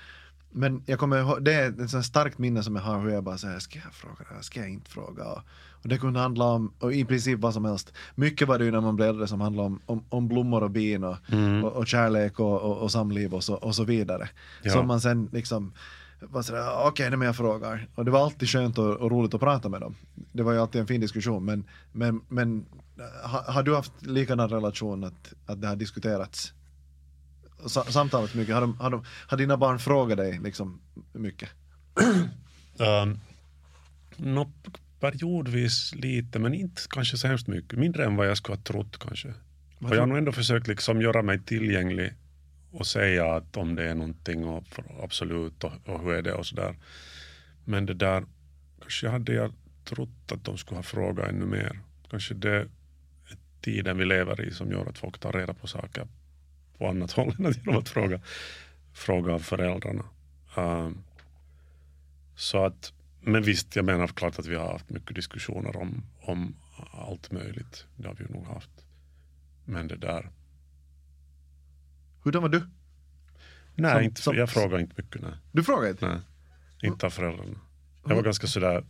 [0.51, 3.23] Men jag kommer ihåg, det är ett sånt starkt minne som jag har hur jag
[3.23, 5.23] bara säger, ska jag fråga det här, ska jag inte fråga?
[5.25, 7.93] Och, och det kunde handla om, och i princip vad som helst.
[8.15, 10.71] Mycket var det ju när man blev äldre som handlade om, om, om blommor och
[10.71, 11.63] bin och, Mm.
[11.63, 14.29] och, och kärlek och, och, och samliv och så, och så vidare.
[14.63, 14.71] Ja.
[14.71, 15.73] Som man sen liksom
[16.19, 17.87] var sådär, okej, okay, men jag frågar.
[17.95, 19.95] Och det var alltid skönt och, och roligt att prata med dem.
[20.31, 22.65] Det var ju alltid en fin diskussion, men, men, men
[23.23, 26.53] har, har du haft likadan relation att, att det har diskuterats?
[27.65, 28.53] Sa, samtalat mycket?
[28.53, 30.81] Har, de, har, de, har dina barn frågat dig liksom
[31.13, 31.49] mycket?
[32.79, 33.19] Um,
[34.17, 34.51] nå,
[34.99, 37.79] periodvis lite, men inte kanske så hemskt mycket.
[37.79, 39.33] Mindre än vad jag skulle ha trott kanske.
[39.79, 42.13] Vad Och jag har nog ändå försökt liksom göra mig tillgänglig
[42.77, 46.33] och säga att om det är någonting och för- absolut och, och hur är det
[46.33, 46.75] och sådär.
[47.65, 48.25] Men det där,
[48.81, 51.79] kanske hade jag trott att de skulle ha frågat ännu mer.
[52.09, 52.67] Kanske det är
[53.61, 56.07] tiden vi lever i som gör att folk tar reda på saker
[56.77, 58.21] på annat håll än att genom att fråga,
[58.93, 60.03] fråga av föräldrarna.
[60.57, 61.03] Um,
[62.35, 66.55] så att, men visst, jag menar klart att vi har haft mycket diskussioner om, om
[66.91, 67.85] allt möjligt.
[67.95, 68.69] Det har vi ju nog haft.
[69.65, 70.29] Men det där,
[72.27, 72.61] Hurdan var du?
[73.75, 75.21] nej, Som- inte, som- jag frågar inte mycket.
[75.21, 76.07] Nej, Du frågade inte?
[76.07, 76.19] nej
[76.83, 77.59] inte av föräldrarna.
[78.07, 78.83] Jag var ganska sådär,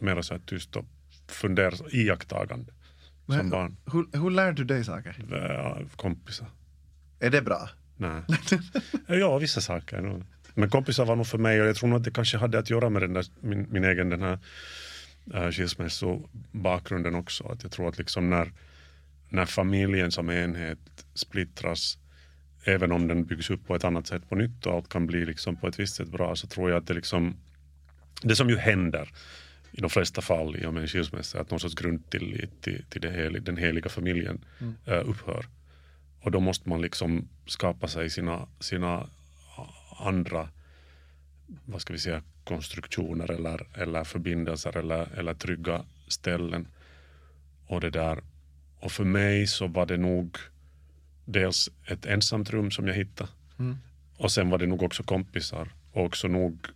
[0.00, 0.84] mer så här tyst och
[1.28, 2.72] funderar, iakttagande
[3.26, 3.76] som Men- barn.
[3.92, 5.86] Hur, hur lär du dig saker?
[5.96, 6.46] Kompisar.
[7.20, 7.68] Är det bra?
[7.96, 8.22] Nej.
[9.20, 10.00] ja, vissa saker.
[10.00, 10.24] nog.
[10.54, 12.70] Men kompisar var nog för mig och jag tror nog att det kanske hade att
[12.70, 14.38] göra med den där, min, min egen den här
[15.34, 17.44] uh, skilsmässobakgrunden också.
[17.48, 18.52] Att jag tror att liksom när,
[19.28, 20.78] när familjen som enhet
[21.14, 21.98] splittras
[22.64, 25.24] även om den byggs upp på ett annat sätt på nytt och allt kan bli
[25.24, 27.36] liksom på ett visst sätt bra så tror jag att det liksom
[28.22, 29.08] det som ju händer
[29.72, 33.00] i de flesta fall i och med en skilsmässa att någon sorts grundtillit till, till
[33.00, 34.44] det helig, den heliga familjen
[34.86, 35.46] eh, upphör.
[36.20, 39.08] Och då måste man liksom skapa sig sina, sina
[39.98, 40.48] andra
[41.64, 46.68] vad ska vi säga, konstruktioner eller, eller förbindelser eller, eller trygga ställen.
[47.66, 48.22] Och det där.
[48.80, 50.38] Och för mig så var det nog
[51.24, 53.30] dels ett ensamt rum som jag hittade.
[53.58, 53.76] Mm.
[54.16, 55.68] Och sen var det nog också kompisar.
[55.92, 56.66] Och också nog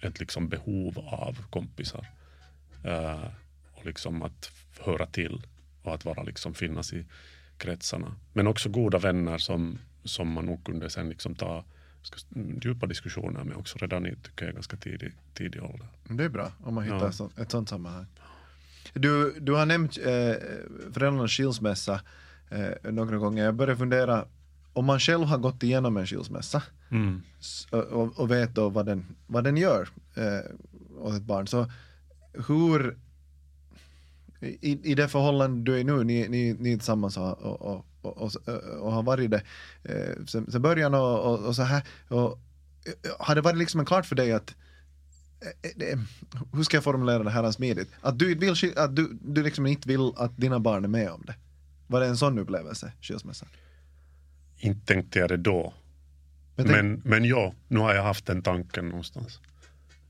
[0.00, 2.06] ett liksom behov av kompisar.
[2.84, 3.24] Eh,
[3.72, 4.50] och liksom att
[4.80, 5.46] höra till
[5.82, 7.06] och att vara liksom finnas i
[7.56, 8.14] kretsarna.
[8.32, 11.64] Men också goda vänner som, som man nog kunde sen liksom ta
[12.62, 15.86] djupa diskussioner med också redan i tycker jag, ganska tidig, tidig ålder.
[16.08, 17.08] Det är bra om man hittar Ja.
[17.08, 18.06] ett, sånt, ett sånt sammanhang.
[18.94, 20.04] Du, du har nämnt eh,
[20.92, 22.00] föräldrarnas skilsmässa
[22.52, 23.44] eh, några gånger.
[23.44, 24.24] Jag börjar fundera,
[24.72, 27.22] om man själv har gått igenom en skilsmässa Mm.
[27.70, 30.50] och, och vet då vad den, vad den gör eh,
[30.98, 31.70] åt ett barn, så
[32.48, 32.96] hur
[34.40, 38.22] i, i det förhållande du är nu, ni, ni, ni är tillsammans och, och, och,
[38.22, 38.32] och,
[38.80, 39.42] och, har varit det
[39.82, 41.82] eh, sen, sen början och, och, och så här.
[42.08, 42.38] Och,
[42.84, 44.54] eh, har det varit liksom klart för dig att
[45.40, 45.98] eh, det,
[46.52, 47.90] hur ska jag formulera det här smidigt?
[48.00, 51.22] Att du, vill, att du, du liksom inte vill att dina barn är med om
[51.26, 51.34] det.
[51.92, 53.48] Var det en sån upplevelse, skilsmässan?
[54.56, 55.74] Inte tänkte jag det då.
[56.56, 59.40] Men tänk- Men, men ja, nu har jag haft den tanken någonstans.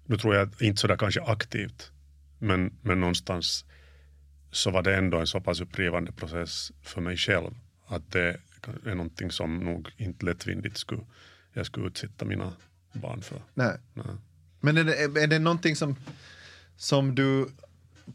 [0.06, 1.90] Nu tror jag inte sådär kanske aktivt,
[2.38, 3.64] men, men någonstans
[4.50, 7.50] så var det ändå en så pass upprivande process för mig själv
[7.86, 8.36] att det
[8.86, 11.02] är någonting som nog inte lättvindigt skulle,
[11.52, 12.52] jag skulle utsätta mina
[12.92, 13.42] barn för.
[13.54, 13.76] Nej.
[13.94, 14.06] Nej.
[14.60, 15.96] Men är det, är det någonting som,
[16.76, 17.48] som du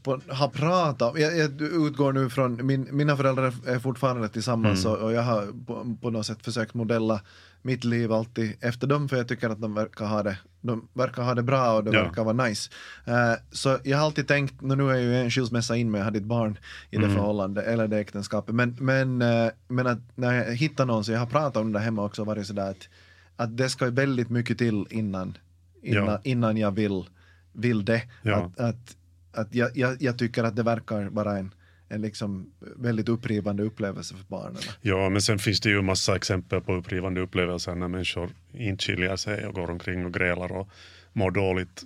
[0.03, 1.21] på, har pratat om?
[1.21, 5.65] Jag, jag utgår nu från, min, mina föräldrar är fortfarande tillsammans och, och jag har
[5.65, 7.21] på, på något sätt försökt modella
[7.61, 11.23] mitt liv alltid efter dem för jag tycker att de verkar ha det, de verkar
[11.23, 12.03] ha det bra och det Ja.
[12.03, 12.69] verkar vara nice.
[13.05, 16.11] Eh, så jag har alltid tänkt, nu är ju en skilsmässa in med, jag har
[16.11, 16.57] ditt barn
[16.89, 21.03] i det förhållandet eller det äktenskapet, men, men, eh, men att när jag hittar någon
[21.05, 22.87] så jag har pratat om det hemma också varit sådär att,
[23.35, 25.37] att det ska väldigt mycket till innan
[25.81, 26.19] innan, Ja.
[26.23, 27.05] innan jag vill,
[27.53, 28.01] vill det.
[28.21, 28.35] Ja.
[28.35, 28.95] Att, att,
[29.31, 31.53] att jag, jag, jag tycker att det verkar vara en,
[31.89, 34.61] en liksom väldigt upprivande upplevelse för barnen.
[34.81, 39.15] Ja, men sen finns det ju massa exempel på upprivande upplevelser när människor inte skiljer
[39.15, 40.69] sig och går omkring och grälar och
[41.13, 41.83] mår dåligt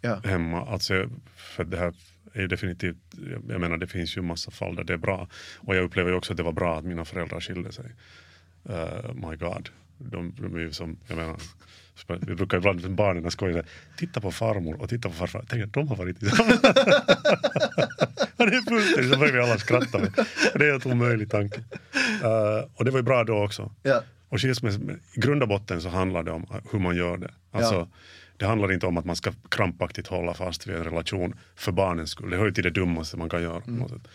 [0.00, 0.20] Ja.
[0.24, 0.66] hemma.
[0.66, 1.94] Alltså, för det här
[2.32, 2.96] är definitivt,
[3.48, 5.28] jag menar det finns ju massa fall där det är bra.
[5.58, 7.84] Och jag upplever också att det var bra att mina föräldrar skilde sig.
[8.70, 9.68] Uh, my God.
[9.98, 11.36] De, de är ju som, jag menar,
[12.06, 13.62] vi brukar ibland med barnen skoja,
[13.96, 16.60] titta på farmor och titta på farfar, tänk att de har varit tillsammans.
[18.36, 20.00] det är fullständigt, så börjar vi alla skratta.
[20.54, 21.58] Det är en omöjlig tanke.
[21.58, 23.72] Uh, och det var ju bra då också.
[23.82, 24.02] Ja.
[24.28, 24.80] Och skilsmässa,
[25.14, 27.30] i grund och botten så handlar det om hur man gör det.
[27.50, 27.88] Alltså, Ja.
[28.36, 32.10] Det handlar inte om att man ska krampaktigt hålla fast vid en relation för barnens
[32.10, 32.30] skull.
[32.30, 33.60] Det hör ju till det dummaste man kan göra.
[33.60, 34.08] Sätt.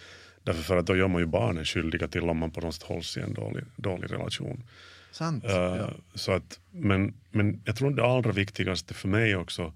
[0.43, 2.83] Därför för att då gör man ju barnen skyldiga till om man på något sätt
[2.83, 4.63] hålls i en dålig, dålig relation.
[5.11, 5.43] Sant.
[5.43, 5.93] Uh, ja.
[6.15, 9.73] så att, men, men jag tror det allra viktigaste för mig också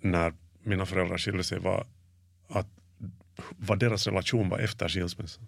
[0.00, 1.86] när mina föräldrar skilde sig var
[2.48, 2.66] att
[3.56, 5.46] vad deras relation var efter skilsmässan.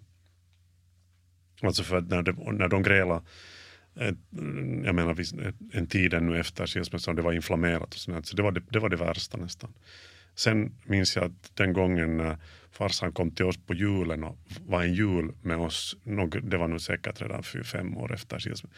[1.61, 3.21] Alltså för att när, det, när de grälade
[3.95, 4.17] ett,
[4.83, 5.17] jag menar
[5.73, 8.79] en tid ännu efter skilsmässan, det var inflammerat och sånt, så det var det, det
[8.79, 9.73] var det värsta nästan.
[10.35, 12.37] Sen minns jag att den gången när
[12.73, 15.97] farsan kom till oss på julen och var en jul med oss,
[16.41, 18.69] det var nog säkert redan fyra, fem år efter skilsmässan.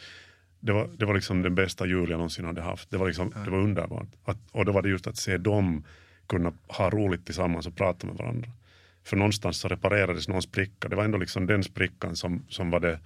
[0.60, 2.90] Det var, det var liksom den bästa jul jag någonsin hade haft.
[2.90, 4.08] Det var, liksom, det var underbart.
[4.24, 5.84] Att, och då var det just att se dem
[6.26, 8.50] kunna ha roligt tillsammans och prata med varandra.
[9.04, 10.88] För någonstans så reparerades någon spricka.
[10.88, 13.00] Det var ändå liksom den sprickan som, som var det,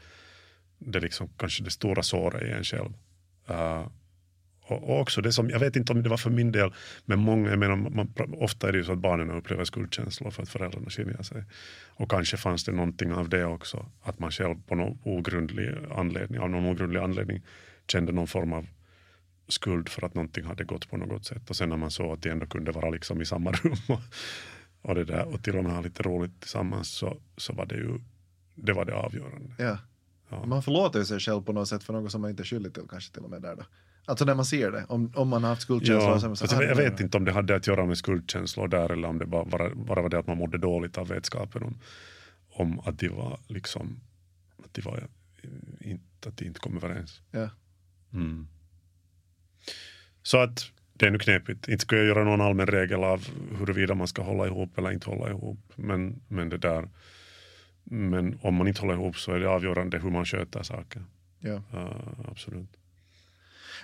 [0.79, 2.93] det liksom, kanske det stora såret i en själv.
[3.51, 3.87] Uh,
[4.71, 6.73] och, också det som, jag vet inte om det var för min del,
[7.05, 10.43] men många, jag menar, man, ofta är det ju så att barnen upplever skuldkänslor för
[10.43, 11.45] att föräldrarna skiljer sig.
[11.89, 16.41] Och kanske fanns det någonting av det också, att man själv på någon ogrundlig anledning,
[16.41, 17.43] av någon ogrundlig anledning
[17.89, 18.67] kände någon form av
[19.49, 21.51] skuld för att någonting hade gått på något sätt.
[21.51, 24.01] Och sen när man såg att de ändå kunde vara liksom i samma rum och,
[24.83, 27.75] och, det där, och till och med ha lite roligt tillsammans så, så var det
[27.75, 27.99] ju
[28.55, 29.55] det var det avgörande.
[29.59, 29.79] Ja.
[30.31, 30.47] Ja.
[30.47, 32.89] Man förlåter sig själv på något sätt för något som man inte är skyldig till
[32.89, 33.63] kanske till och med där då.
[34.11, 36.11] Alltså när man ser det, om, om man har haft skuldkänslor.
[36.11, 37.87] Ja, så är man så, fast ah, jag, vet inte om det hade att göra
[37.87, 40.99] med skuldkänslor där eller om det bara, bara, bara var det att man mådde dåligt
[40.99, 41.79] av vetskapen om,
[42.49, 44.01] om att de var liksom
[44.65, 45.09] att de var
[45.81, 47.21] inte, att de inte kom överens.
[47.31, 47.51] Ja.
[48.13, 48.49] Mm.
[50.23, 51.69] Så att det är nu knepigt.
[51.69, 53.27] Inte ska jag göra någon allmän regel av
[53.59, 55.73] huruvida man ska hålla ihop eller inte hålla ihop.
[55.77, 56.89] Men, men det där
[57.85, 61.03] men om man inte håller ihop så är det avgörande hur man sköter saker.
[61.39, 61.63] Ja.
[61.73, 61.95] Ja,
[62.29, 62.80] absolut.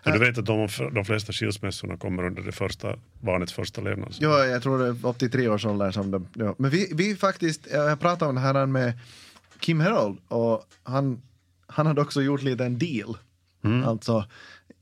[0.05, 4.25] Och du vet att de, de flesta skilsmässorna kommer under det första, barnets första levnadsår.
[4.25, 6.55] Ja, jag tror det är upp till tre års ålder som de, ja.
[6.59, 8.93] Men vi, vi faktiskt, jag pratade om det här med
[9.61, 11.23] Kim Herold och han,
[11.67, 13.17] han hade också gjort lite en deal.
[13.85, 14.25] Alltså,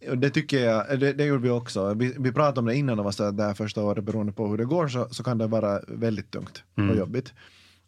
[0.09, 1.95] och det tycker jag, det, det gjorde vi också.
[1.95, 4.59] Vi, vi pratade om det innan det var så här första året beroende på hur
[4.59, 7.33] det går så, så kan det vara väldigt tungt och jobbigt.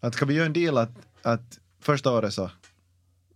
[0.00, 2.50] Att ska vi göra en deal att, att första året så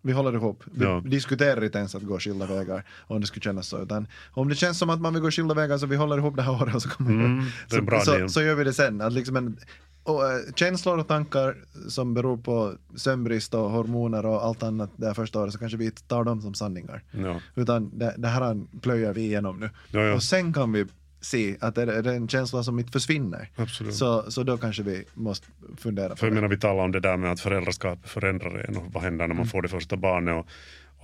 [0.03, 0.63] vi håller ihop.
[0.65, 1.03] Vi Ja.
[1.07, 3.83] diskuterar inte ens att gå skilda vägar om det skulle kännas så.
[3.83, 6.37] Utan om det känns som att man vill gå skilda vägar så vi håller ihop
[6.37, 9.01] det här året och så kommer Mm, så, så, så gör vi det sen.
[9.01, 9.57] Att liksom en,
[10.03, 11.57] och, eh, känslor och tankar
[11.89, 15.79] som beror på sömnbrist och hormoner och allt annat det här första året så kanske
[15.79, 17.03] vi inte tar dem som sanningar.
[17.11, 17.41] Ja.
[17.55, 19.71] Utan det, det här plöjer vi igenom nu.
[19.91, 20.15] Ja.
[20.15, 20.87] Och sen kan vi
[21.21, 23.49] se att det är, det en känsla som inte försvinner.
[23.57, 23.95] Absolut.
[23.95, 25.47] Så, så då kanske vi måste
[25.79, 26.35] fundera på För jag det.
[26.35, 29.25] menar, vi talar om det där med att föräldraskap förändrar en och vad händer när
[29.25, 29.37] Mm.
[29.37, 30.35] man får det första barnet.
[30.35, 30.47] Och,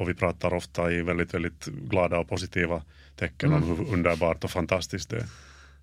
[0.03, 2.83] och vi pratar ofta i väldigt, väldigt glada och positiva
[3.17, 3.63] tecken Mm.
[3.71, 5.27] om hur underbart och fantastiskt det är.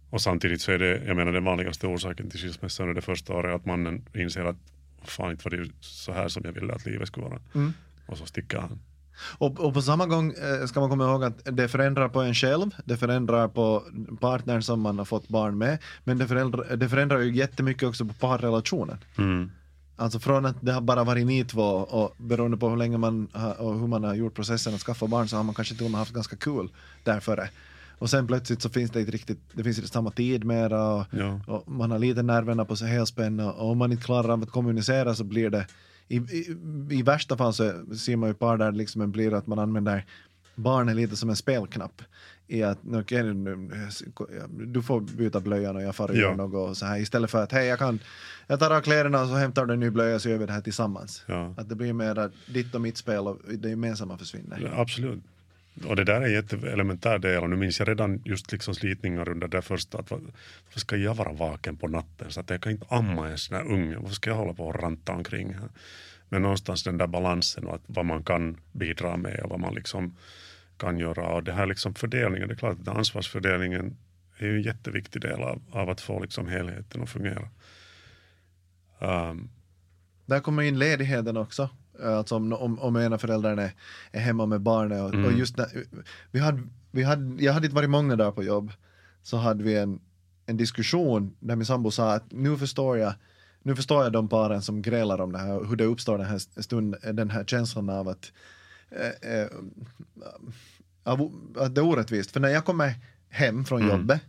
[0.10, 3.34] Och samtidigt så är det, jag menar den vanligaste orsaken till skilsmässa under det första
[3.34, 4.56] året att mannen inser att
[5.04, 7.40] fan inte var det så här som jag ville att livet skulle vara.
[7.56, 7.74] Mm.
[8.06, 8.80] Och så sticker han.
[9.38, 12.34] Och, och på samma gång eh, ska man komma ihåg att det förändrar på en
[12.34, 13.84] själv, det förändrar på
[14.20, 18.06] partnern som man har fått barn med, men det förändrar, det förändrar ju jättemycket också
[18.06, 18.98] på parrelationen.
[19.18, 19.52] Mm.
[19.96, 23.28] Alltså från att det har bara varit ni två och beroende på hur länge man
[23.34, 25.86] har, och hur man har gjort processen att skaffa barn så har man kanske till
[25.86, 26.70] och med haft ganska kul
[27.04, 27.50] därför.
[28.00, 31.06] Och sen plötsligt så finns det inte riktigt, det finns inte samma tid mera och,
[31.12, 31.40] Ja.
[31.48, 34.44] och man har lite nerverna på sig helspänn och, och om man inte klarar av
[34.44, 35.68] att kommunicera så blir det
[36.14, 36.58] i, i,
[36.90, 40.06] i värsta fall så ser man ju par där liksom en blir att man använder
[40.56, 42.02] barnen lite som en spelknapp
[42.48, 43.70] i att nu,
[44.66, 46.22] du får byta blöjan och jag far och Ja.
[46.22, 48.00] gör något och så här istället för att hej jag kan
[48.48, 50.52] jag tar av kläderna och så hämtar du en ny blöja så gör vi det
[50.54, 51.24] här tillsammans.
[51.28, 51.54] Ja.
[51.58, 54.60] Att det blir mer ditt och mitt spel och det gemensamma försvinner.
[54.72, 55.24] Ja, Absolut.
[55.86, 57.44] Och det där är en jätteelementär del.
[57.44, 59.98] Och nu minns jag redan just liksom slitningar under det första.
[59.98, 62.32] Att varför ska jag vara vaken på natten?
[62.32, 63.96] Så att jag kan inte amma en sån här unge.
[63.96, 65.70] Varför ska jag hålla på och ranta omkring här?
[66.30, 69.76] Men någonstans den där balansen och att vad man kan bidra med och vad man
[69.76, 70.18] liksom
[70.78, 71.28] kan göra.
[71.28, 73.98] Och det här liksom fördelningen, det är klart att ansvarsfördelningen
[74.38, 77.50] är ju en jätteviktig del av, av att få liksom helheten att fungera.
[79.00, 79.50] Um,
[80.26, 81.70] Där kommer in ledigheten också.
[82.04, 83.72] Alltså om, om, om ena föräldern är,
[84.12, 85.02] är hemma med barnet.
[85.02, 85.68] Och, och just när,
[86.32, 88.72] vi hade, vi hade, jag hade inte varit många dagar på jobb.
[89.24, 90.00] Så hade vi en,
[90.46, 93.14] en diskussion där min sambo sa att nu förstår jag
[93.66, 96.62] nu förstår jag de paren som grälar om det här, hur det uppstår den här,
[96.62, 98.32] stund, den här känslan av att
[98.92, 99.48] eh, eh,
[101.04, 102.32] av, att det är orättvist.
[102.32, 102.94] För när jag kommer
[103.30, 103.98] hem från Mm.
[103.98, 104.22] jobbet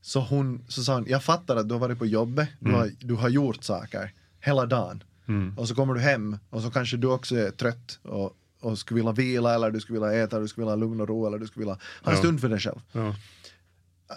[0.00, 2.80] så, hon, så sa hon, jag fattar att du har varit på jobbet, du, Mm.
[2.80, 5.02] har, du har gjort saker hela dagen.
[5.56, 8.96] Och så kommer du hem och så kanske du också är trött och, och skulle
[8.98, 11.38] vilja vila eller du skulle vilja äta, du skulle vilja ha lugn och ro eller
[11.38, 12.22] du skulle vilja ha en Ja.
[12.22, 12.80] stund för dig själv.
[12.92, 13.14] Ja.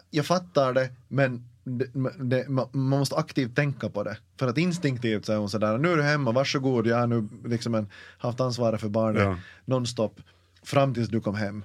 [0.09, 1.87] Jag fattar det, men det,
[2.19, 4.17] det, man man måste aktivt tänka på det.
[4.39, 7.27] För att instinktivt så är hon sådär, nu är du hemma, varsågod, jag har nu
[7.45, 9.37] liksom en, haft ansvaret för barnet Ja.
[9.65, 10.21] nonstop
[10.63, 11.63] fram tills du kom hem.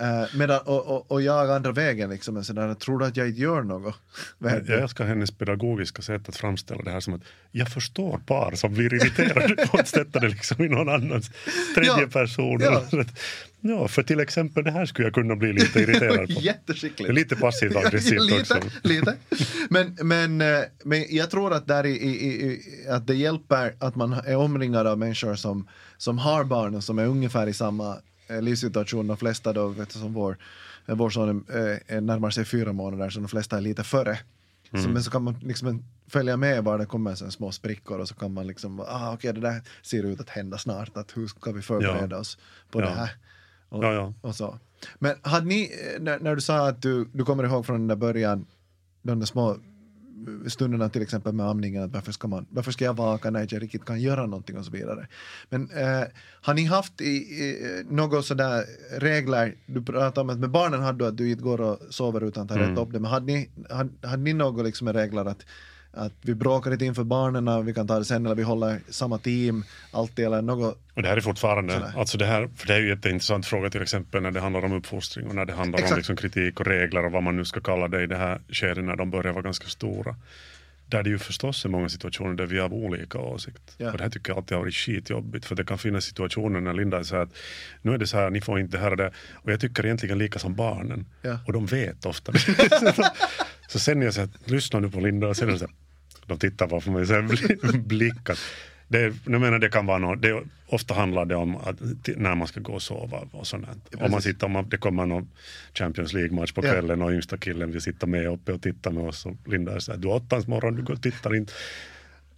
[0.00, 3.28] Uh, medan, och, och, och jag andra vägen liksom är sådär, tror du att jag
[3.28, 3.94] inte gör något?
[4.38, 8.74] Jag älskar hennes pedagogiska sätt att framställa det här som att jag förstår par som
[8.74, 11.30] blir irriterade på att sätta det liksom i någon annans
[11.74, 12.06] tredje Ja.
[12.12, 12.60] person.
[12.60, 12.82] Ja.
[13.66, 16.40] Ja, för till exempel det här skulle jag kunna bli lite irriterad på.
[16.40, 17.12] Jätteskickligt.
[17.14, 18.58] lite passivt aggressivt lite, också.
[18.82, 19.16] lite.
[19.70, 23.96] Men, men, eh, men jag tror att, där i, i, i, att det hjälper att
[23.96, 27.88] man är omringad av människor som, som har barn och som är ungefär i samma
[27.90, 29.06] eh, livssituation.
[29.06, 30.38] De flesta då, vet du, som vår,
[30.86, 34.18] eh, vår son är, är närmar sig fyra månader så de flesta är lite före.
[34.82, 38.08] Så, men så kan man liksom följa med var det kommer så små sprickor och
[38.08, 41.26] så kan man liksom, ah, okej det där ser ut att hända snart, att hur
[41.26, 42.38] ska vi förbereda oss
[42.70, 42.86] på Ja.
[42.86, 43.10] det här?
[43.68, 44.12] Och, Ja, ja.
[44.20, 44.58] och så.
[44.98, 45.62] Men hade ni,
[45.94, 48.46] eh, när, när du sa att du, du kommer ihåg från den där början,
[49.02, 49.56] de där små
[50.46, 53.44] stunderna till exempel med amningen, att varför ska, man, varför ska jag vaka när jag
[53.44, 55.06] inte riktigt kan göra någonting och så vidare.
[55.48, 56.04] Men eh,
[56.40, 58.64] har ni haft i, i, något sådär
[58.98, 62.20] regler, du pratade om att med barnen hade du att du inte går och sover
[62.20, 65.24] utan att ha rätt upp det, men hade ni, hade, hade ni något liksom regler
[65.24, 65.46] att
[65.96, 69.18] att vi bråkar inte inför barnen, vi kan ta det sen, eller vi håller samma
[69.18, 70.78] team, alltid, eller något.
[70.94, 71.92] Och det här är fortfarande, Sådär.
[71.96, 74.64] alltså det här, för det är ju en jätteintressant fråga till exempel när det handlar
[74.64, 75.92] om uppfostring och när det handlar Exakt.
[75.92, 78.40] om liksom kritik och regler och vad man nu ska kalla det i det här
[78.48, 80.16] skedet när de börjar vara ganska stora.
[80.86, 83.74] Där det ju förstås är många situationer där vi har olika åsikt.
[83.78, 83.90] Ja.
[83.92, 86.72] Och det här tycker jag alltid har varit skitjobbigt för det kan finnas situationer när
[86.72, 87.36] Linda säger att
[87.82, 89.12] nu är det så här, ni får inte det här och det.
[89.34, 91.06] Och jag tycker egentligen lika som barnen.
[91.22, 91.38] Ja.
[91.46, 92.32] Och de vet ofta.
[93.74, 95.74] så sen när jag säger lyssna nu på Linda och sen så här,
[96.26, 98.38] de tittar bara på mig så här bli- blickar.
[98.88, 101.76] Det, jag menar, det kan vara något, det, ofta handlar det om att,
[102.16, 103.66] när man ska gå och sova och sånt.
[103.90, 105.28] Ja, om man sitter, om man, det kommer någon
[105.74, 106.70] Champions League-match på Ja.
[106.72, 109.78] kvällen och yngsta killen vill sitta med uppe och titta med oss och Linda är
[109.78, 111.52] så här, du är åttans morgon, du går och tittar inte.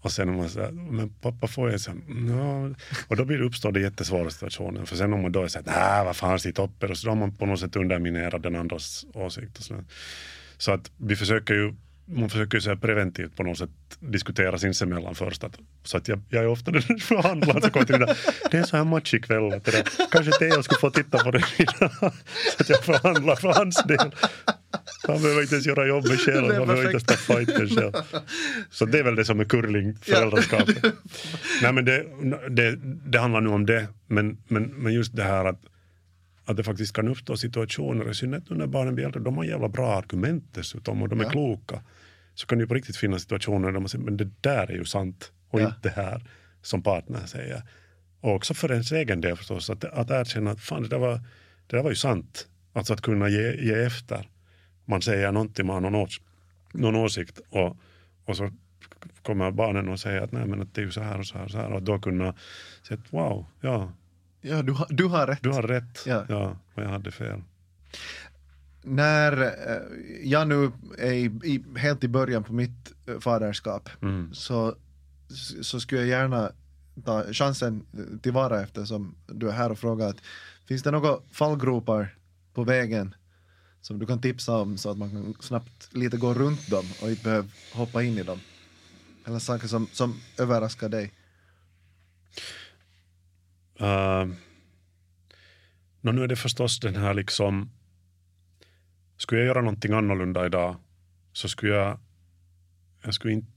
[0.01, 2.75] Och sen om man säger, men pappa får jag så här, "Nå."
[3.09, 4.85] Och då blir det uppstår det jättesvåra situationer.
[4.85, 6.87] För sen om man då är så här, nej vad fan sitt uppe.
[6.87, 9.59] Och så då har man på något sätt underminerat den andras åsikt.
[9.59, 9.75] Och så,
[10.59, 11.75] så att vi försöker ju
[12.09, 15.45] man försöker ju här preventivt på något sätt diskutera sinsemellan först.
[15.45, 17.61] Att, så att jag, jag är ofta den som förhandlar.
[17.61, 18.16] Så kommer till det, där,
[18.51, 19.53] det är så här match ikväll.
[19.53, 21.40] Att det där, kanske Theo skulle få titta på det.
[22.01, 22.07] så
[22.59, 24.14] att jag förhandlar för hans del.
[25.07, 26.55] Han behöver inte ens göra jobbet själv.
[26.55, 27.92] Han behöver inte ens ta fighten själv.
[28.71, 30.85] Så det är väl det som är curling, föräldraskapet.
[31.62, 32.07] Nej men det,
[32.51, 32.77] det,
[33.11, 33.88] det handlar nu om det.
[34.07, 35.61] Men, men, men just det här att,
[36.47, 39.45] att det faktiskt kan uppstå situationer, i synnerhet nu när barnen blir äldre, de har
[39.45, 41.31] jävla bra argument dessutom och de är Ja.
[41.31, 41.83] kloka.
[42.35, 44.75] Så kan det ju på riktigt finnas situationer där man säger, men det där är
[44.75, 45.67] ju sant och Ja.
[45.67, 46.23] inte det här
[46.63, 47.63] som partnern säger.
[48.21, 51.15] Och också för ens egen del förstås, att, att erkänna att fan det där, var,
[51.67, 52.49] det där var ju sant.
[52.73, 54.29] Alltså att kunna ge, ge efter.
[54.85, 56.21] Man säger någonting, man har någon, ås,
[56.73, 57.77] någon åsikt och,
[58.25, 58.51] och så
[59.23, 61.39] kommer barnen och säger att nej men att det är ju så här och så
[61.39, 62.35] här och så här och då kunna
[62.89, 63.93] säga att wow, ja,
[64.47, 65.43] Ja, du, har- du har rätt.
[65.43, 66.03] du har rätt.
[66.07, 66.25] Ja.
[66.29, 66.57] Ja.
[66.75, 67.43] och jag hade fel.
[68.83, 69.83] När eh,
[70.31, 74.35] jag nu är i, i, helt i början på mitt eh, faderskap Mm.
[74.35, 74.75] så,
[75.63, 76.53] så skulle jag gärna
[77.05, 77.87] ta chansen
[78.23, 80.17] tillvara eftersom du är här och fråga att
[80.69, 82.15] finns det några fallgropar
[82.55, 83.15] på vägen
[83.81, 87.11] som du kan tipsa om så att man kan snabbt lite gå runt dem och
[87.11, 88.39] inte behöver hoppa in i dem?
[89.27, 91.13] Eller saker som, som överraskar dig?
[93.81, 94.35] Uh,
[96.01, 97.71] nå, nu är det förstås den här liksom,
[99.17, 100.77] skulle jag göra någonting annorlunda idag
[101.33, 101.99] så skulle jag,
[103.05, 103.53] jag skulle, inte,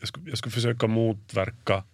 [0.00, 1.84] jag skulle, jag skulle försöka motverka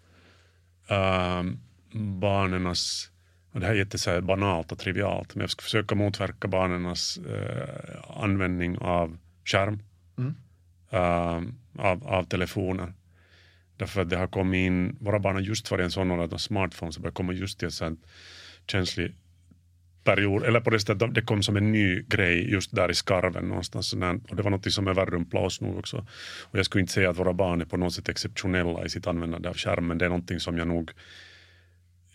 [0.90, 1.52] uh,
[1.94, 3.10] barnens,
[3.52, 8.22] och det här är jätte banalt och trivialt, men jag skulle försöka motverka barnens eh,
[8.22, 9.82] användning av skärm,
[10.18, 10.34] Mm.
[10.90, 11.42] eh,
[11.84, 12.92] av, av telefoner.
[13.82, 16.24] Därför att det har kommit in, våra barn har just varit i en sån ålder
[16.24, 17.96] att de smartphones börjar komma just i en sån
[18.66, 19.14] känslig
[20.04, 22.94] period, eller på det sättet att det kom som en ny grej just där i
[22.94, 23.92] skarven någonstans.
[24.28, 26.06] Och det var något som överrumplade oss nog också.
[26.50, 29.06] Och jag skulle inte säga att våra barn är på något sätt exceptionella i sitt
[29.06, 29.98] användande av skärmen.
[29.98, 30.90] Det är någonting som jag nog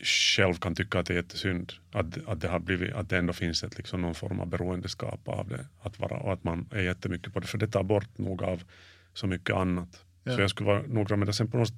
[0.04, 1.74] själv kan tycka att det är jättesynd.
[1.91, 5.28] Att, att, det, har blivit, att det ändå finns ett, liksom, någon form av beroendeskap
[5.28, 5.66] av det.
[5.82, 7.48] Att vara, och att man är jättemycket på det.
[7.48, 8.64] För det tar bort nog av
[9.14, 10.04] så mycket annat.
[10.28, 10.36] Ja.
[10.36, 11.34] Så jag skulle vara noggrann med det.
[11.34, 11.74] Sen på något,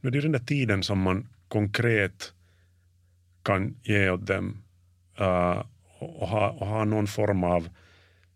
[0.00, 2.32] nu är det ju den där tiden som man konkret
[3.42, 4.62] kan ge åt dem.
[5.20, 5.64] Uh,
[5.98, 7.68] och, och, ha, och ha någon form av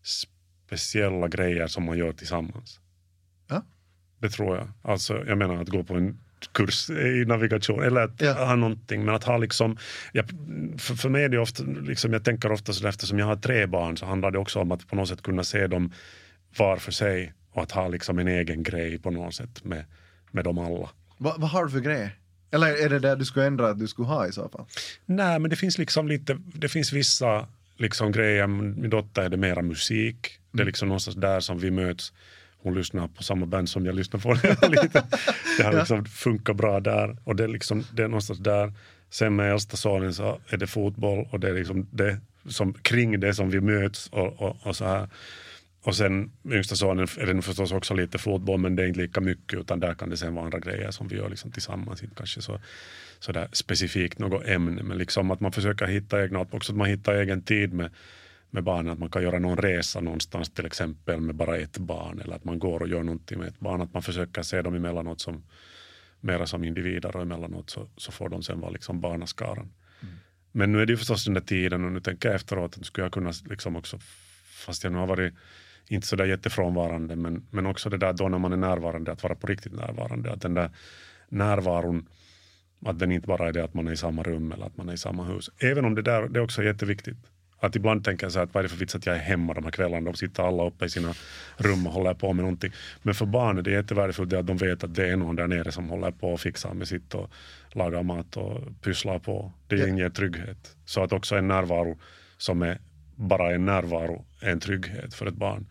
[0.02, 2.80] speciella grejer som man gör tillsammans.
[3.48, 3.62] Ja.
[4.18, 4.68] Det tror jag.
[4.82, 6.18] Alltså, jag menar att gå på en
[6.52, 8.32] kurs i navigation eller att Ja.
[8.32, 9.04] ha någonting.
[9.04, 9.76] Men att ha liksom,
[10.12, 10.28] jag,
[10.78, 13.66] för, för mig är det ofta, liksom, jag tänker ofta så eftersom jag har tre
[13.66, 15.92] barn så handlar det också om att på något sätt kunna se dem
[16.58, 19.84] var för sig och att ha liksom en egen grej på något sätt med,
[20.30, 20.90] med dem alla.
[21.18, 22.18] Va, vad har du för grejer?
[22.50, 24.66] Eller är det det du skulle ändra att du skulle ha i så fall?
[25.06, 27.46] Nej, men det finns liksom lite, det finns vissa
[27.76, 28.46] liksom grejer.
[28.46, 30.38] Min dotter är det mera musik.
[30.52, 32.12] Det är liksom någonstans där som vi möts.
[32.62, 34.32] Hon lyssnar på samma band som jag lyssnar på
[34.68, 35.02] liten.
[35.58, 38.72] Det har liksom funkat bra där och det är, liksom, det är någonstans där.
[39.10, 43.20] Sen med äldsta sonen så är det fotboll och det är liksom det som, kring
[43.20, 45.08] det som vi möts och, och, och så här.
[45.84, 49.20] Och sen yngsta sonen är det förstås också lite fotboll men det är inte lika
[49.20, 52.02] mycket utan där kan det sen vara andra grejer som vi gör liksom tillsammans.
[52.02, 52.60] Inte kanske så,
[53.18, 56.88] så där specifikt något ämne men liksom att man försöker hitta egna, också att man
[56.88, 57.90] hittar egen tid med,
[58.50, 58.92] med barnen.
[58.92, 62.44] Att man kan göra någon resa någonstans till exempel med bara ett barn eller att
[62.44, 63.80] man går och gör någonting med ett barn.
[63.80, 65.42] Att man försöker se dem emellanåt som
[66.20, 69.72] mera som individer och emellanåt så, så får de sen vara liksom barnaskaran.
[70.52, 72.86] Men nu är det ju förstås den där tiden och nu tänker jag efteråt att
[72.86, 73.98] skulle jag kunna liksom också,
[74.44, 75.34] fast jag nu har varit
[75.94, 79.22] inte så där jättefrånvarande, men, men också det där då när man är närvarande, att
[79.22, 80.32] vara på riktigt närvarande.
[80.32, 80.70] Att den där
[81.28, 82.08] närvaron,
[82.86, 84.88] att den inte bara är det att man är i samma rum eller att man
[84.88, 85.50] är i samma hus.
[85.58, 87.16] Även om det där, det är också jätteviktigt.
[87.62, 89.20] Att ibland tänker jag så här, att vad är det för vits att jag är
[89.20, 90.10] hemma de här kvällarna?
[90.10, 91.14] De sitter alla uppe i sina
[91.56, 92.72] rum och håller på med någonting.
[93.02, 95.72] Men för barn är det jättevärdefullt att de vet att det är någon där nere
[95.72, 97.30] som håller på och fixar med sitt och
[97.72, 99.52] lagar mat och pysslar på.
[99.66, 100.76] Det inger trygghet.
[100.84, 101.98] Så att också en närvaro
[102.36, 102.78] som är
[103.16, 105.66] bara en närvaro är en trygghet för ett barn.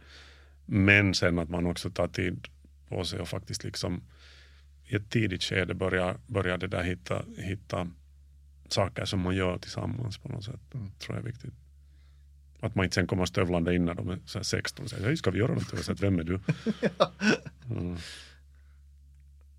[0.65, 2.47] Men sen att man också tar tid
[2.89, 4.01] på sig och faktiskt liksom
[4.85, 7.87] i ett tidigt skede börjar, börjar det där hitta, hitta
[8.67, 10.59] saker som man gör tillsammans på något sätt.
[10.73, 10.91] Mm.
[10.99, 11.53] tror jag är viktigt.
[12.59, 15.05] Att man inte sen kommer stövlande in när de är så här 16 och säger
[15.05, 15.79] hej ska vi göra någonting?
[15.79, 16.39] Och säger, vem är du?
[17.71, 17.97] Mm.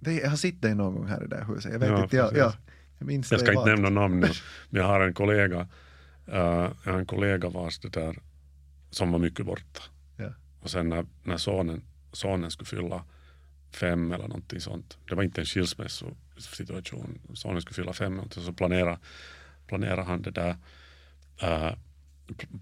[0.01, 1.73] Det, jag har sett dig någon gång här i det här huset.
[1.73, 2.39] Jag vet Ja, inte, jag, precis.
[2.39, 2.53] ja,
[2.99, 3.81] jag minns Jag ska inte vagt.
[3.83, 4.29] nämna namn nu,
[4.71, 5.69] men jag har en kollega,
[6.27, 8.19] eh, jag har en kollega vars det där,
[8.91, 9.83] som var mycket borta.
[10.17, 10.33] Ja.
[10.61, 13.05] Och sen när, när sonen, sonen skulle fylla
[13.71, 18.53] fem eller någonting sånt, det var inte en skilsmässosituation, sonen skulle fylla fem någonting, så
[18.53, 18.99] planerade,
[19.67, 20.57] planerade han det där,
[21.43, 21.73] uh,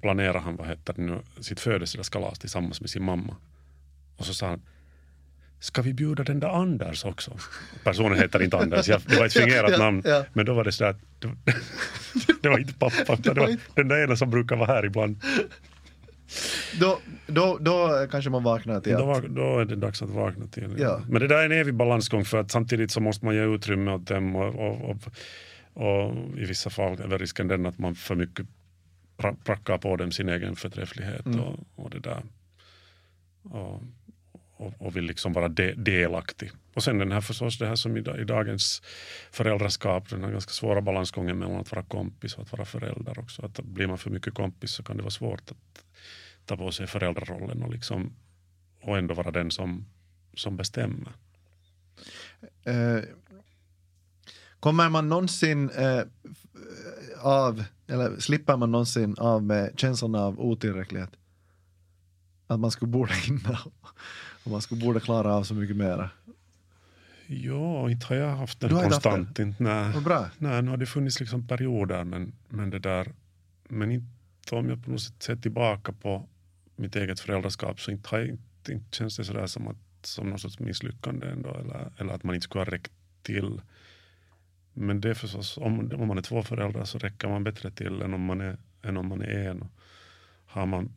[0.01, 3.37] planerade han vad heter det nu, sitt födelsedagskalas tillsammans med sin mamma.
[4.17, 4.63] Och så sa han,
[5.61, 7.39] ska vi bjuda den där Anders också?
[7.85, 10.03] Personen heter inte Anders, jag, det var ett fingerat Ja, ja, namn.
[10.05, 10.25] ja.
[10.33, 11.29] Men då var det så där, att det,
[12.43, 15.21] det var inte pappa, det var den där ena som brukar vara här ibland.
[16.81, 19.25] Då, då, då kanske man vaknar till Då, att...
[19.25, 20.75] då är det dags att vakna till.
[20.79, 21.01] Ja.
[21.09, 23.91] Men det där är en evig balansgång för att samtidigt så måste man ge utrymme
[23.93, 24.97] åt dem och, och, och,
[25.75, 28.47] och i vissa fall är väl risken den att man för mycket
[29.17, 31.41] pra, prackar på dem sin egen förträfflighet Mm.
[31.41, 32.23] och, och det där.
[33.43, 33.83] Och,
[34.61, 36.51] och, och vill liksom vara de, delaktig.
[36.75, 38.83] Och sen den här förstås det här som i, i dagens
[39.31, 43.47] föräldraskap, den här ganska svåra balansgången mellan att vara kompis och att vara förälder också.
[43.47, 45.85] Att blir man för mycket kompis så kan det vara svårt att
[46.45, 48.13] ta på sig föräldrarollen och, liksom,
[48.83, 49.87] och ändå vara den som,
[50.35, 51.13] som bestämmer.
[52.65, 53.01] Eh,
[54.61, 56.03] kommer man någonsin eh,
[57.19, 61.11] av, eller slipper man någonsin av med känslan av otillräcklighet?
[62.47, 63.59] Att man skulle borde hinna
[64.45, 66.11] och man skulle borde klara av så mycket mera.
[67.27, 69.39] Ja, inte har jag haft den inte haft konstant.
[69.39, 69.93] Inte, nej.
[69.93, 70.31] Vad bra.
[70.39, 73.13] nej, nu har det funnits liksom perioder men, men det där,
[73.69, 76.29] men inte om jag på något sätt ser tillbaka på
[76.77, 80.31] mitt eget föräldraskap så inte, har jag, inte, inte känns det sådär som, att, som
[80.31, 83.61] någon sorts misslyckande ändå eller, eller att man inte skulle ha räckt till.
[84.73, 88.03] Men det är förstås, om, om man är två föräldrar så räcker man bättre till
[88.03, 89.69] än om man är, än om man är en.
[90.47, 90.93] Har man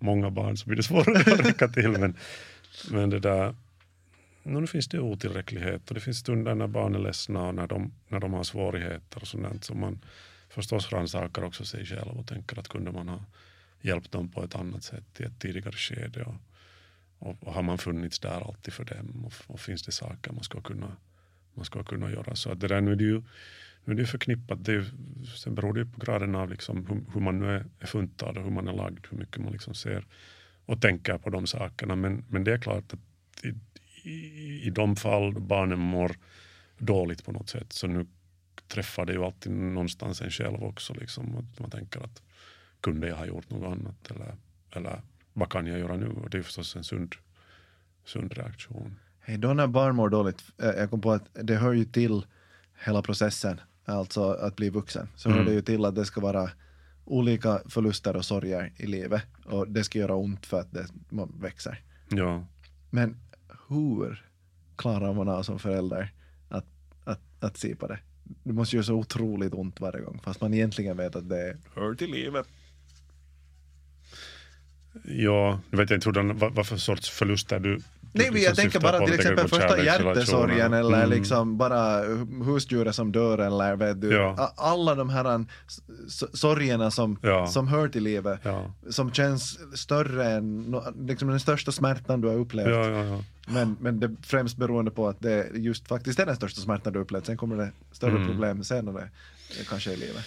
[0.00, 1.90] många barn så blir det svårare att räcka till.
[1.90, 2.16] Men,
[2.90, 3.54] men det där,
[4.42, 7.92] nu finns det otillräcklighet och det finns stunder när barn är ledsna och när de,
[8.08, 9.98] när de har svårigheter och sånt som man
[10.48, 13.24] förstås rannsakar också sig själv och tänker att kunde man ha
[13.80, 16.34] hjälpt dem på ett annat sätt i ett tidigare skede och,
[17.18, 20.44] och, och har man funnits där alltid för dem och, och finns det saker man
[20.44, 20.96] ska kunna,
[21.54, 22.36] man ska kunna göra.
[22.36, 23.22] Så att det där nu är det ju
[23.90, 24.84] nu är det förknippat, det är,
[25.36, 28.36] sen beror det ju på graden av liksom hur, hur man nu är, är funtad
[28.36, 30.06] och hur man är lagd, hur mycket man liksom ser
[30.66, 31.96] och tänker på de sakerna.
[31.96, 33.54] Men, men det är klart att i,
[34.08, 36.16] i, i de fall barnen mår
[36.78, 38.06] dåligt på något sätt så nu
[38.68, 40.94] träffar det ju alltid någonstans en själv också.
[40.94, 42.22] Liksom, att man tänker att
[42.80, 44.34] kunde jag ha gjort något annat eller,
[44.70, 46.06] eller vad kan jag göra nu?
[46.06, 47.14] Och det är förstås en sund,
[48.04, 48.96] sund reaktion.
[49.20, 52.22] Hej, då när barn mår dåligt, eh, jag kom på att det hör ju till
[52.84, 53.60] hela processen,
[53.90, 55.46] alltså att bli vuxen, så hör Mm.
[55.46, 56.50] det ju till att det ska vara
[57.04, 61.32] olika förluster och sorger i livet och det ska göra ont för att det man
[61.40, 61.82] växer.
[62.08, 62.46] Ja.
[62.90, 63.16] Men
[63.68, 64.26] hur
[64.76, 66.12] klarar man av som förälder
[66.48, 66.66] att,
[67.04, 67.98] att, att se på det?
[68.42, 71.94] Det måste göra så otroligt ont varje gång fast man egentligen vet att det hör
[71.94, 72.46] till livet.
[75.04, 77.78] Ja, nu vet jag inte hur den, vad, vad för sorts förluster du
[78.12, 81.10] Nej, du men jag liksom tänker syftar bara till tänker exempel första hjärtesorgen eller Mm.
[81.10, 82.02] liksom bara
[82.44, 84.52] husdjuret som dör eller vet du, Ja.
[84.56, 85.44] alla de här
[86.34, 87.46] sorgerna som, Ja.
[87.46, 88.74] som hör till livet, Ja.
[88.90, 93.24] som känns större än liksom den största smärtan du har upplevt.
[93.48, 96.98] Men, men det främst beroende på att det just faktiskt är den största smärtan du
[96.98, 97.26] upplevt.
[97.26, 98.26] Sen kommer det större Mm.
[98.28, 100.24] problem senare, eh, kanske i livet.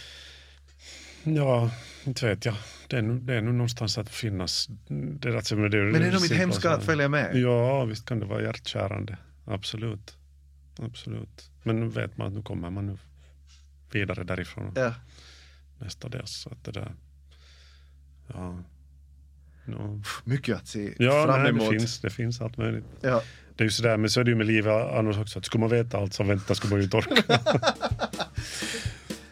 [1.23, 1.71] Ja,
[2.03, 2.55] inte vet jag.
[2.87, 4.67] Det är, det är nog någonstans att finnas.
[4.87, 7.35] Det är, alltså, men det är, Men är nog mitt simpla hemska att följa med.
[7.35, 9.17] Ja, visst kan det vara hjärtkärande.
[9.45, 10.17] Absolut.
[10.79, 11.51] Absolut.
[11.63, 12.97] Men nu vet man att nu kommer man nu
[13.91, 14.93] vidare därifrån Ja.
[15.79, 16.31] mestadels.
[16.41, 16.91] Så att det där,
[18.27, 18.57] ja.
[19.65, 20.01] No.
[20.23, 21.71] Mycket att se Ja, fram nej, emot.
[21.71, 22.85] det, finns, det finns allt möjligt.
[23.01, 23.21] Ja.
[23.55, 25.39] Det är ju sådär, men så är det ju med livet annars också.
[25.39, 27.39] Att skulle man veta allt som väntar skulle man ju torka.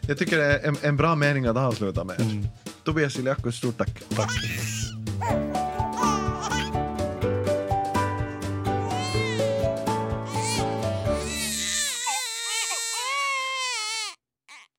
[0.06, 2.20] Jag tycker det är en, en bra mening att avsluta med.
[2.20, 2.46] Mm.
[2.84, 4.02] Tobias Iliakos, stort tack.
[4.16, 5.61] tack.